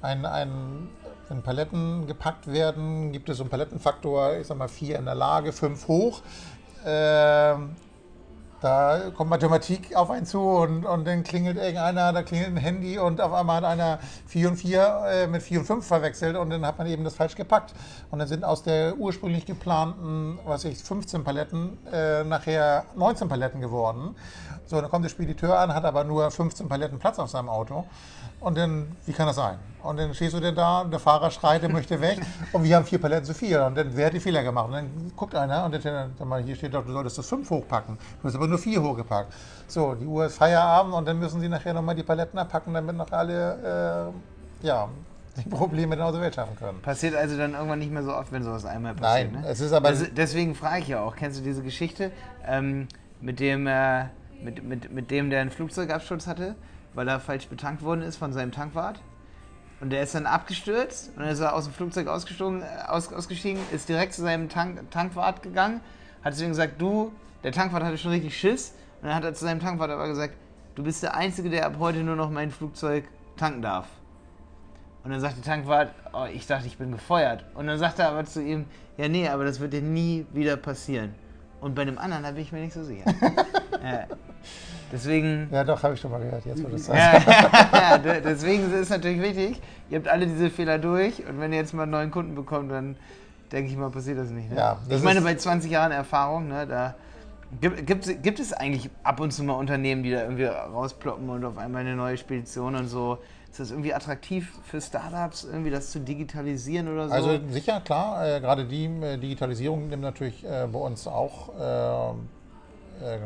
ein, 0.02 0.24
ein, 0.24 0.88
wenn 1.28 1.42
Paletten 1.42 2.06
gepackt 2.06 2.46
werden, 2.46 3.10
gibt 3.10 3.28
es 3.28 3.38
so 3.38 3.42
einen 3.42 3.50
Palettenfaktor, 3.50 4.36
ich 4.36 4.46
sag 4.46 4.56
mal 4.56 4.68
vier 4.68 4.98
in 4.98 5.04
der 5.04 5.14
Lage, 5.16 5.52
fünf 5.52 5.88
hoch. 5.88 6.22
Da 8.62 9.10
kommt 9.16 9.28
Mathematik 9.28 9.96
auf 9.96 10.08
einen 10.08 10.24
zu 10.24 10.40
und, 10.40 10.86
und 10.86 11.04
dann 11.04 11.24
klingelt 11.24 11.56
irgendeiner, 11.56 12.12
da 12.12 12.22
klingelt 12.22 12.50
ein 12.50 12.58
Handy 12.58 12.96
und 12.96 13.20
auf 13.20 13.32
einmal 13.32 13.56
hat 13.56 13.64
einer 13.64 13.98
4 14.28 14.50
und 14.50 14.56
4 14.56 15.02
äh, 15.10 15.26
mit 15.26 15.42
4 15.42 15.58
und 15.58 15.66
5 15.66 15.84
verwechselt 15.84 16.36
und 16.36 16.48
dann 16.50 16.64
hat 16.64 16.78
man 16.78 16.86
eben 16.86 17.02
das 17.02 17.16
falsch 17.16 17.34
gepackt. 17.34 17.74
Und 18.12 18.20
dann 18.20 18.28
sind 18.28 18.44
aus 18.44 18.62
der 18.62 18.96
ursprünglich 18.96 19.46
geplanten, 19.46 20.38
was 20.46 20.64
ich, 20.64 20.78
15 20.78 21.24
Paletten 21.24 21.76
äh, 21.92 22.22
nachher 22.22 22.84
19 22.94 23.28
Paletten 23.28 23.60
geworden. 23.60 24.14
So, 24.66 24.80
dann 24.80 24.90
kommt 24.90 25.04
der 25.04 25.10
Spediteur 25.10 25.58
an, 25.58 25.74
hat 25.74 25.84
aber 25.84 26.04
nur 26.04 26.30
15 26.30 26.68
Paletten 26.68 27.00
Platz 27.00 27.18
auf 27.18 27.30
seinem 27.30 27.48
Auto. 27.48 27.84
Und 28.38 28.56
dann, 28.56 28.96
wie 29.06 29.12
kann 29.12 29.26
das 29.26 29.34
sein? 29.34 29.58
Und 29.82 29.98
dann 29.98 30.14
stehst 30.14 30.34
du 30.34 30.40
denn 30.40 30.54
da, 30.54 30.84
der 30.84 30.98
Fahrer 30.98 31.30
schreit, 31.30 31.62
er 31.62 31.68
möchte 31.68 32.00
weg 32.00 32.20
und 32.52 32.62
wir 32.62 32.76
haben 32.76 32.84
vier 32.84 33.00
Paletten 33.00 33.24
zu 33.24 33.34
viel. 33.34 33.58
Und 33.58 33.76
dann, 33.76 33.90
wer 33.94 34.06
hat 34.06 34.12
die 34.12 34.20
Fehler 34.20 34.42
gemacht? 34.42 34.66
Und 34.66 34.72
dann 34.72 35.12
guckt 35.16 35.34
einer 35.34 35.64
und 35.64 35.84
dann, 35.84 36.12
dann 36.16 36.44
hier 36.44 36.54
steht 36.54 36.72
doch, 36.74 36.84
du 36.84 36.92
solltest 36.92 37.18
das 37.18 37.28
fünf 37.28 37.50
hochpacken. 37.50 37.98
Du 38.20 38.28
hast 38.28 38.34
aber 38.36 38.46
nur 38.46 38.58
vier 38.58 38.80
hochgepackt. 38.82 39.32
So, 39.66 39.94
die 39.94 40.06
Uhr 40.06 40.26
ist 40.26 40.36
Feierabend 40.36 40.94
und 40.94 41.06
dann 41.06 41.18
müssen 41.18 41.40
sie 41.40 41.48
nachher 41.48 41.74
nochmal 41.74 41.94
die 41.94 42.04
Paletten 42.04 42.38
abpacken, 42.38 42.74
damit 42.74 42.96
noch 42.96 43.10
alle, 43.10 44.12
äh, 44.62 44.66
ja, 44.66 44.88
die 45.36 45.48
Probleme 45.48 45.96
dann 45.96 46.06
aus 46.06 46.12
der 46.12 46.22
Welt 46.22 46.34
schaffen 46.34 46.56
können. 46.56 46.80
Passiert 46.80 47.16
also 47.16 47.36
dann 47.36 47.54
irgendwann 47.54 47.78
nicht 47.78 47.90
mehr 47.90 48.02
so 48.02 48.14
oft, 48.14 48.30
wenn 48.32 48.42
sowas 48.42 48.64
einmal 48.64 48.94
passiert. 48.94 49.32
Nein, 49.32 49.42
ne? 49.42 49.48
es 49.48 49.60
ist 49.60 49.72
aber. 49.72 49.90
Das, 49.90 50.04
deswegen 50.14 50.54
frage 50.54 50.82
ich 50.82 50.88
ja 50.88 51.00
auch, 51.00 51.16
kennst 51.16 51.40
du 51.40 51.44
diese 51.44 51.62
Geschichte 51.62 52.12
ähm, 52.46 52.86
mit 53.20 53.40
dem, 53.40 53.66
äh, 53.66 54.04
mit, 54.42 54.62
mit, 54.62 54.92
mit 54.92 55.10
dem, 55.10 55.30
der 55.30 55.40
einen 55.40 55.50
Flugzeugabsturz 55.50 56.26
hatte, 56.26 56.54
weil 56.94 57.08
er 57.08 57.18
falsch 57.18 57.48
betankt 57.48 57.82
worden 57.82 58.02
ist 58.02 58.16
von 58.16 58.32
seinem 58.32 58.52
Tankwart? 58.52 59.00
Und 59.82 59.90
der 59.90 60.04
ist 60.04 60.14
dann 60.14 60.26
abgestürzt 60.26 61.10
und 61.16 61.24
dann 61.24 61.30
ist 61.30 61.40
er 61.40 61.56
aus 61.56 61.64
dem 61.64 61.72
Flugzeug 61.72 62.06
ausgestiegen, 62.06 62.62
aus, 62.86 63.12
ausgestiegen 63.12 63.60
ist 63.72 63.88
direkt 63.88 64.14
zu 64.14 64.22
seinem 64.22 64.48
Tank, 64.48 64.88
Tankwart 64.92 65.42
gegangen, 65.42 65.80
hat 66.22 66.36
zu 66.36 66.44
ihm 66.44 66.50
gesagt, 66.50 66.80
du, 66.80 67.10
der 67.42 67.50
Tankwart 67.50 67.82
hatte 67.82 67.98
schon 67.98 68.12
richtig 68.12 68.38
Schiss. 68.38 68.74
Und 69.00 69.08
dann 69.08 69.16
hat 69.16 69.24
er 69.24 69.34
zu 69.34 69.44
seinem 69.44 69.58
Tankwart 69.58 69.90
aber 69.90 70.06
gesagt, 70.06 70.34
du 70.76 70.84
bist 70.84 71.02
der 71.02 71.16
Einzige, 71.16 71.50
der 71.50 71.66
ab 71.66 71.78
heute 71.80 72.04
nur 72.04 72.14
noch 72.14 72.30
mein 72.30 72.52
Flugzeug 72.52 73.08
tanken 73.36 73.60
darf. 73.60 73.88
Und 75.02 75.10
dann 75.10 75.20
sagt 75.20 75.38
der 75.38 75.42
Tankwart, 75.42 75.92
oh, 76.12 76.26
ich 76.32 76.46
dachte, 76.46 76.68
ich 76.68 76.78
bin 76.78 76.92
gefeuert. 76.92 77.44
Und 77.54 77.66
dann 77.66 77.76
sagt 77.76 77.98
er 77.98 78.10
aber 78.10 78.24
zu 78.24 78.40
ihm, 78.40 78.66
ja 78.98 79.08
nee, 79.08 79.28
aber 79.28 79.44
das 79.44 79.58
wird 79.58 79.72
dir 79.72 79.82
nie 79.82 80.26
wieder 80.32 80.56
passieren. 80.56 81.12
Und 81.60 81.74
bei 81.74 81.82
einem 81.82 81.98
anderen, 81.98 82.22
da 82.22 82.30
bin 82.30 82.42
ich 82.42 82.52
mir 82.52 82.60
nicht 82.60 82.74
so 82.74 82.84
sicher. 82.84 83.12
ja. 83.82 84.06
Deswegen. 84.92 85.48
Ja, 85.50 85.64
doch, 85.64 85.82
habe 85.82 85.94
ich 85.94 86.00
schon 86.00 86.10
mal 86.10 86.20
gehört. 86.20 86.44
Jetzt, 86.44 86.62
wo 86.62 86.68
du 86.68 86.78
sagst. 86.78 87.26
ja, 87.26 87.98
deswegen 88.24 88.64
ist 88.66 88.74
es 88.74 88.90
natürlich 88.90 89.22
wichtig, 89.22 89.60
ihr 89.90 89.98
habt 89.98 90.08
alle 90.08 90.26
diese 90.26 90.50
Fehler 90.50 90.78
durch 90.78 91.26
und 91.26 91.40
wenn 91.40 91.52
ihr 91.52 91.58
jetzt 91.58 91.72
mal 91.72 91.84
einen 91.84 91.92
neuen 91.92 92.10
Kunden 92.10 92.34
bekommt, 92.34 92.70
dann 92.70 92.96
denke 93.50 93.70
ich 93.70 93.76
mal, 93.76 93.90
passiert 93.90 94.18
das 94.18 94.30
nicht. 94.30 94.50
Ne? 94.50 94.56
Ja, 94.56 94.78
das 94.88 94.98
ich 94.98 95.04
meine, 95.04 95.20
bei 95.20 95.34
20 95.34 95.70
Jahren 95.70 95.92
Erfahrung, 95.92 96.48
ne, 96.48 96.66
da 96.66 96.94
gibt, 97.60 97.86
gibt, 97.86 98.22
gibt 98.22 98.40
es 98.40 98.52
eigentlich 98.52 98.90
ab 99.02 99.20
und 99.20 99.30
zu 99.32 99.44
mal 99.44 99.54
Unternehmen, 99.54 100.02
die 100.02 100.10
da 100.10 100.22
irgendwie 100.22 100.44
rausploppen 100.44 101.28
und 101.28 101.44
auf 101.44 101.58
einmal 101.58 101.82
eine 101.82 101.96
neue 101.96 102.16
Spedition 102.16 102.74
und 102.74 102.88
so. 102.88 103.18
Ist 103.50 103.60
das 103.60 103.70
irgendwie 103.70 103.92
attraktiv 103.92 104.50
für 104.64 104.80
Startups, 104.80 105.44
irgendwie 105.44 105.70
das 105.70 105.90
zu 105.90 106.00
digitalisieren 106.00 106.88
oder 106.88 107.08
so? 107.08 107.14
Also 107.14 107.38
sicher, 107.50 107.82
klar. 107.82 108.26
Äh, 108.26 108.40
gerade 108.40 108.64
die 108.64 108.86
äh, 108.86 109.18
Digitalisierung 109.18 109.88
nimmt 109.88 110.02
natürlich 110.02 110.42
äh, 110.42 110.66
bei 110.72 110.78
uns 110.78 111.06
auch 111.06 111.50
äh, 111.58 113.18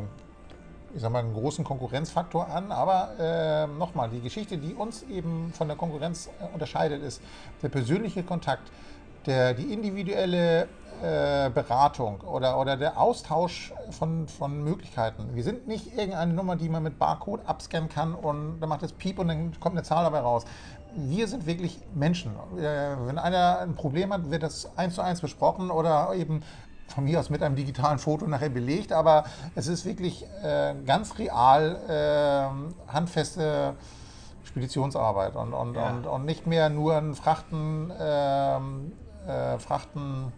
ich 0.97 1.03
sag 1.03 1.11
mal, 1.11 1.19
einen 1.19 1.33
großen 1.33 1.63
Konkurrenzfaktor 1.63 2.49
an. 2.49 2.71
Aber 2.71 3.11
äh, 3.19 3.67
nochmal, 3.67 4.09
die 4.09 4.19
Geschichte, 4.19 4.57
die 4.57 4.73
uns 4.73 5.03
eben 5.03 5.53
von 5.53 5.67
der 5.67 5.77
Konkurrenz 5.77 6.27
äh, 6.41 6.53
unterscheidet, 6.53 7.03
ist 7.03 7.21
der 7.61 7.69
persönliche 7.69 8.23
Kontakt, 8.23 8.71
der, 9.27 9.53
die 9.53 9.71
individuelle 9.71 10.63
äh, 11.03 11.51
Beratung 11.51 12.21
oder, 12.21 12.59
oder 12.59 12.77
der 12.77 12.99
Austausch 12.99 13.71
von, 13.91 14.27
von 14.27 14.63
Möglichkeiten. 14.63 15.35
Wir 15.35 15.43
sind 15.43 15.67
nicht 15.67 15.95
irgendeine 15.95 16.33
Nummer, 16.33 16.55
die 16.55 16.67
man 16.67 16.81
mit 16.81 16.97
Barcode 16.97 17.41
abscannen 17.45 17.89
kann 17.89 18.15
und 18.15 18.59
dann 18.59 18.67
macht 18.67 18.81
es 18.81 18.91
Piep 18.91 19.19
und 19.19 19.27
dann 19.27 19.59
kommt 19.59 19.75
eine 19.75 19.83
Zahl 19.83 20.03
dabei 20.03 20.21
raus. 20.21 20.45
Wir 20.95 21.27
sind 21.27 21.45
wirklich 21.45 21.79
Menschen. 21.93 22.31
Äh, 22.57 22.95
wenn 23.05 23.19
einer 23.19 23.59
ein 23.59 23.75
Problem 23.75 24.11
hat, 24.11 24.31
wird 24.31 24.41
das 24.41 24.75
eins 24.75 24.95
zu 24.95 25.03
eins 25.03 25.21
besprochen 25.21 25.69
oder 25.69 26.15
eben 26.15 26.41
von 26.87 27.03
mir 27.03 27.19
aus 27.19 27.29
mit 27.29 27.43
einem 27.43 27.55
digitalen 27.55 27.99
Foto 27.99 28.27
nachher 28.27 28.49
belegt, 28.49 28.91
aber 28.91 29.25
es 29.55 29.67
ist 29.67 29.85
wirklich 29.85 30.25
äh, 30.43 30.73
ganz 30.85 31.17
real 31.17 31.77
äh, 31.87 32.91
handfeste 32.91 33.75
Speditionsarbeit 34.43 35.35
und, 35.35 35.53
und, 35.53 35.75
ja. 35.75 35.89
und, 35.89 36.07
und, 36.07 36.25
nicht 36.25 36.47
mehr 36.47 36.69
nur 36.69 36.95
ein 36.95 37.13
Frachten, 37.13 37.91
ähm, 37.99 38.93
äh, 39.27 39.59
Frachten 39.59 40.31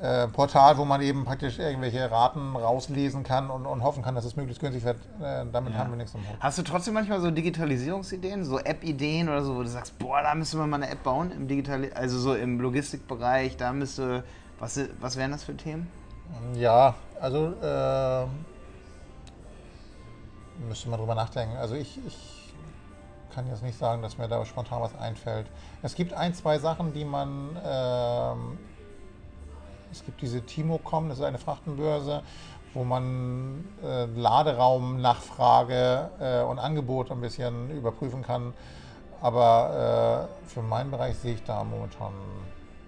äh, 0.00 0.28
Portal, 0.28 0.78
wo 0.78 0.86
man 0.86 1.02
eben 1.02 1.24
praktisch 1.24 1.58
irgendwelche 1.58 2.10
Raten 2.10 2.56
rauslesen 2.56 3.22
kann 3.22 3.50
und, 3.50 3.66
und 3.66 3.82
hoffen 3.82 4.02
kann, 4.02 4.14
dass 4.14 4.24
es 4.24 4.34
möglichst 4.34 4.62
günstig 4.62 4.82
wird. 4.84 4.96
Äh, 5.20 5.44
damit 5.52 5.74
ja. 5.74 5.80
haben 5.80 5.90
wir 5.90 5.96
nichts 5.96 6.14
am 6.14 6.22
Hut. 6.22 6.36
Hast 6.40 6.56
du 6.56 6.62
trotzdem 6.62 6.94
manchmal 6.94 7.20
so 7.20 7.30
Digitalisierungsideen, 7.30 8.44
so 8.44 8.58
App-Ideen 8.58 9.28
oder 9.28 9.44
so, 9.44 9.56
wo 9.56 9.62
du 9.62 9.68
sagst, 9.68 9.98
boah, 9.98 10.22
da 10.22 10.34
müssen 10.34 10.58
wir 10.58 10.66
mal 10.66 10.76
eine 10.76 10.90
App 10.90 11.02
bauen 11.02 11.32
im 11.32 11.48
Digital, 11.48 11.90
also 11.94 12.18
so 12.18 12.34
im 12.34 12.60
Logistikbereich, 12.60 13.58
da 13.58 13.74
müsste 13.74 14.24
was, 14.60 14.78
was 15.00 15.16
wären 15.16 15.32
das 15.32 15.42
für 15.42 15.56
Themen? 15.56 15.90
Ja, 16.54 16.94
also 17.20 17.52
äh, 17.60 18.26
müsste 20.68 20.88
man 20.88 21.00
drüber 21.00 21.14
nachdenken. 21.14 21.56
Also 21.56 21.74
ich, 21.74 21.98
ich 22.06 22.54
kann 23.34 23.48
jetzt 23.48 23.62
nicht 23.62 23.78
sagen, 23.78 24.02
dass 24.02 24.18
mir 24.18 24.28
da 24.28 24.44
spontan 24.44 24.80
was 24.82 24.94
einfällt. 24.96 25.46
Es 25.82 25.94
gibt 25.94 26.12
ein, 26.12 26.34
zwei 26.34 26.58
Sachen, 26.58 26.92
die 26.92 27.04
man. 27.04 27.58
Ähm, 27.64 28.58
es 29.92 30.04
gibt 30.04 30.22
diese 30.22 30.40
Timocom, 30.42 31.08
das 31.08 31.18
ist 31.18 31.24
eine 31.24 31.38
Frachtenbörse, 31.38 32.22
wo 32.74 32.84
man 32.84 33.64
äh, 33.82 34.04
Laderaum, 34.04 35.00
Nachfrage 35.00 36.10
äh, 36.20 36.42
und 36.42 36.60
Angebot 36.60 37.10
ein 37.10 37.20
bisschen 37.20 37.70
überprüfen 37.76 38.22
kann. 38.22 38.54
Aber 39.20 40.28
äh, 40.44 40.48
für 40.48 40.62
meinen 40.62 40.92
Bereich 40.92 41.16
sehe 41.18 41.34
ich 41.34 41.42
da 41.42 41.64
momentan. 41.64 42.12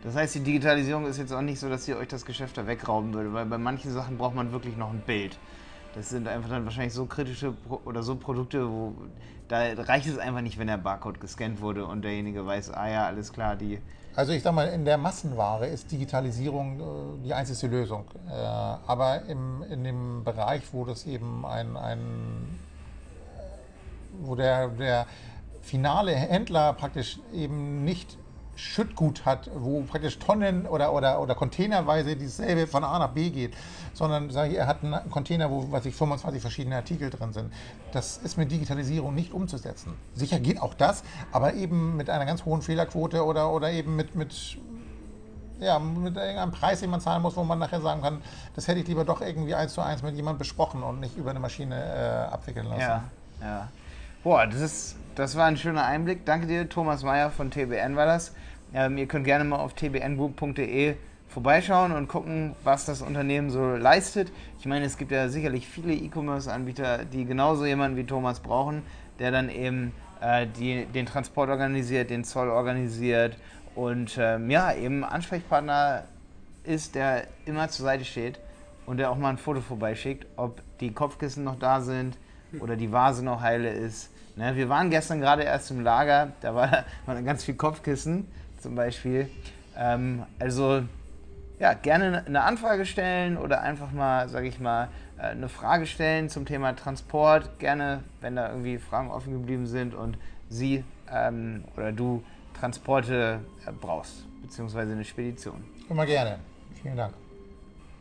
Das 0.03 0.17
heißt, 0.17 0.35
die 0.35 0.41
Digitalisierung 0.41 1.07
ist 1.07 1.19
jetzt 1.19 1.33
auch 1.33 1.43
nicht 1.43 1.61
so, 1.61 1.69
dass 1.69 1.85
sie 1.85 1.95
euch 1.95 2.09
das 2.09 2.25
Geschäft 2.25 2.59
da 2.59 2.67
wegrauben 2.67 3.15
würde, 3.15 3.33
weil 3.33 3.47
bei 3.47 3.59
manchen 3.59 3.93
Sachen 3.93 4.19
braucht 4.19 4.35
man 4.35 4.51
wirklich 4.53 4.77
noch 4.77 4.91
ein 4.91 5.01
Bild. 5.01 5.39
Das 5.95 6.09
sind 6.09 6.27
einfach 6.27 6.49
dann 6.49 6.65
wahrscheinlich 6.65 6.95
so 6.95 7.07
kritische 7.07 7.53
Pro 7.53 7.81
oder 7.85 8.03
so 8.03 8.17
Produkte, 8.17 8.69
wo 8.69 8.95
da 9.49 9.73
reicht 9.83 10.07
es 10.07 10.19
einfach 10.19 10.41
nicht, 10.41 10.59
wenn 10.59 10.67
der 10.67 10.79
Barcode 10.79 11.21
gescannt 11.21 11.61
wurde 11.61 11.85
und 11.85 12.03
derjenige 12.03 12.47
weiß, 12.47 12.71
ah 12.71 12.89
ja, 12.89 13.07
alles 13.07 13.33
klar, 13.33 13.55
die. 13.55 13.81
Also 14.17 14.33
ich 14.33 14.43
sag 14.43 14.55
mal, 14.55 14.69
in 14.69 14.85
der 14.85 14.97
Massenware 14.97 15.67
ist 15.67 15.91
Digitalisierung 15.93 16.81
äh, 16.81 17.25
die 17.27 17.35
einzige 17.35 17.71
Lösung. 17.71 18.05
Äh, 18.29 18.33
aber 18.33 19.23
im, 19.27 19.63
in 19.71 19.85
dem 19.85 20.25
Bereich, 20.25 20.63
wo 20.73 20.85
das 20.85 21.07
eben 21.07 21.45
ein, 21.45 21.77
ein 21.77 21.99
wo 24.21 24.35
der, 24.35 24.69
der 24.69 25.07
finale 25.61 26.15
Händler 26.15 26.73
praktisch 26.73 27.19
eben 27.33 27.85
nicht 27.85 28.19
Schüttgut 28.63 29.27
hat, 29.27 29.51
wo 29.55 29.83
praktisch 29.83 30.19
Tonnen 30.19 30.67
oder, 30.67 30.93
oder, 30.93 31.21
oder 31.21 31.35
containerweise 31.35 32.17
dieselbe 32.17 32.67
von 32.67 32.85
A 32.85 32.99
nach 32.99 33.11
B 33.11 33.31
geht, 33.31 33.55
sondern 33.93 34.31
sage 34.31 34.53
ich, 34.53 34.59
er 34.59 34.67
hat 34.67 34.83
einen 34.83 35.11
Container, 35.11 35.51
wo 35.51 35.71
was 35.71 35.85
ich 35.85 35.95
25 35.95 36.41
verschiedene 36.41 36.77
Artikel 36.77 37.11
drin 37.11 37.33
sind. 37.33 37.53
Das 37.93 38.19
ist 38.19 38.39
mit 38.39 38.51
Digitalisierung 38.51 39.15
nicht 39.15 39.33
umzusetzen. 39.33 39.95
Sicher 40.15 40.39
geht 40.39 40.63
auch 40.63 40.75
das, 40.75 41.03
aber 41.33 41.55
eben 41.55 41.97
mit 41.97 42.09
einer 42.09 42.25
ganz 42.25 42.45
hohen 42.45 42.63
Fehlerquote 42.63 43.25
oder, 43.25 43.51
oder 43.51 43.71
eben 43.73 43.97
mit, 43.97 44.15
mit 44.15 44.59
ja, 45.59 45.79
mit 45.79 46.17
irgendeinem 46.17 46.51
Preis, 46.51 46.81
den 46.81 46.91
man 46.91 47.01
zahlen 47.01 47.23
muss, 47.23 47.37
wo 47.37 47.45
man 47.45 47.59
nachher 47.59 47.81
sagen 47.81 48.03
kann, 48.03 48.23
das 48.55 48.67
hätte 48.67 48.81
ich 48.81 48.89
lieber 48.89 49.05
doch 49.05 49.21
irgendwie 49.21 49.55
eins 49.55 49.75
zu 49.75 49.81
eins 49.81 50.03
mit 50.03 50.15
jemandem 50.17 50.39
besprochen 50.39 50.83
und 50.83 51.01
nicht 51.01 51.17
über 51.17 51.31
eine 51.31 51.39
Maschine 51.39 51.77
äh, 51.77 52.33
abwickeln 52.33 52.67
lassen. 52.67 52.81
Ja, 52.81 53.05
ja. 53.41 53.69
Boah, 54.25 54.47
das, 54.47 54.61
ist, 54.61 54.97
das 55.15 55.37
war 55.37 55.47
ein 55.47 55.57
schöner 55.57 55.85
Einblick. 55.85 56.25
Danke 56.25 56.47
dir, 56.47 56.69
Thomas 56.69 57.03
Meyer 57.03 57.31
von 57.31 57.51
TBN 57.51 57.97
war 57.97 58.07
das. 58.07 58.33
Ähm, 58.75 58.97
ihr 58.99 59.07
könnt 59.07 59.25
gerne 59.25 59.45
mal 59.45 59.59
auf 59.59 59.75
tbngroup.de 59.75 60.97
vorbeischauen 61.29 61.93
und 61.93 62.09
gucken, 62.09 62.55
was 62.63 62.85
das 62.85 63.01
Unternehmen 63.03 63.51
so 63.51 63.77
leistet. 63.77 64.31
Ich 64.59 64.67
meine, 64.67 64.85
es 64.85 64.99
gibt 64.99 65.13
ja 65.13 65.29
sicherlich 65.29 65.67
viele 65.67 65.95
E-Commerce-Anbieter, 65.95 67.05
die 67.07 67.25
genauso 67.25 67.65
jemanden 67.65 67.97
wie 67.97 68.05
Thomas 68.05 68.41
brauchen, 68.41 68.83
der 69.19 69.31
dann 69.31 69.49
eben 69.49 69.93
äh, 70.21 70.47
die, 70.59 70.85
den 70.87 71.07
Transport 71.07 71.49
organisiert, 71.49 72.11
den 72.11 72.25
Zoll 72.25 72.49
organisiert 72.49 73.37
und 73.75 74.19
ähm, 74.19 74.51
ja, 74.51 74.75
eben 74.75 75.05
Ansprechpartner 75.05 76.05
ist, 76.65 76.95
der 76.95 77.27
immer 77.47 77.69
zur 77.69 77.85
Seite 77.85 78.05
steht 78.05 78.39
und 78.85 78.99
der 78.99 79.11
auch 79.11 79.17
mal 79.17 79.31
ein 79.31 79.39
Foto 79.39 79.61
vorbeischickt, 79.61 80.27
ob 80.37 80.61
die 80.81 80.93
Kopfkissen 80.93 81.45
noch 81.45 81.59
da 81.59 81.81
sind 81.81 82.19
oder 82.61 82.77
die 82.77 82.93
Vase 82.93 83.25
noch 83.25 83.41
heile 83.41 83.71
ist. 83.71 84.11
Ne, 84.37 84.55
wir 84.57 84.69
waren 84.69 84.91
gestern 84.91 85.21
gerade 85.21 85.43
erst 85.43 85.71
im 85.71 85.81
Lager, 85.81 86.33
da 86.41 86.55
war, 86.55 86.85
waren 87.07 87.25
ganz 87.25 87.45
viel 87.45 87.55
Kopfkissen 87.55 88.29
zum 88.63 88.75
Beispiel. 88.75 89.29
Ähm, 89.77 90.25
also 90.39 90.83
ja, 91.59 91.75
gerne 91.75 92.25
eine 92.27 92.43
Anfrage 92.43 92.87
stellen 92.87 93.37
oder 93.37 93.63
einfach 93.63 93.93
mal, 93.93 94.29
sage 94.29 94.49
ich 94.49 94.59
mal, 94.59 94.89
äh, 95.19 95.27
eine 95.27 95.49
Frage 95.49 95.87
stellen 95.87 96.29
zum 96.29 96.47
Thema 96.47 96.75
Transport. 96.75 97.59
Gerne, 97.59 98.03
wenn 98.21 98.37
da 98.37 98.49
irgendwie 98.49 98.79
Fragen 98.79 99.11
offen 99.11 99.33
geblieben 99.33 99.67
sind 99.67 99.95
und 99.95 100.19
Sie 100.49 100.85
ähm, 101.11 101.65
oder 101.77 101.93
du 101.93 102.23
Transporte 102.59 103.41
äh, 103.67 103.73
brauchst, 103.73 104.25
beziehungsweise 104.43 104.93
eine 104.93 105.05
Spedition. 105.05 105.65
Immer 105.89 106.07
gerne. 106.07 106.39
Vielen 106.83 106.97
Dank. 106.97 107.15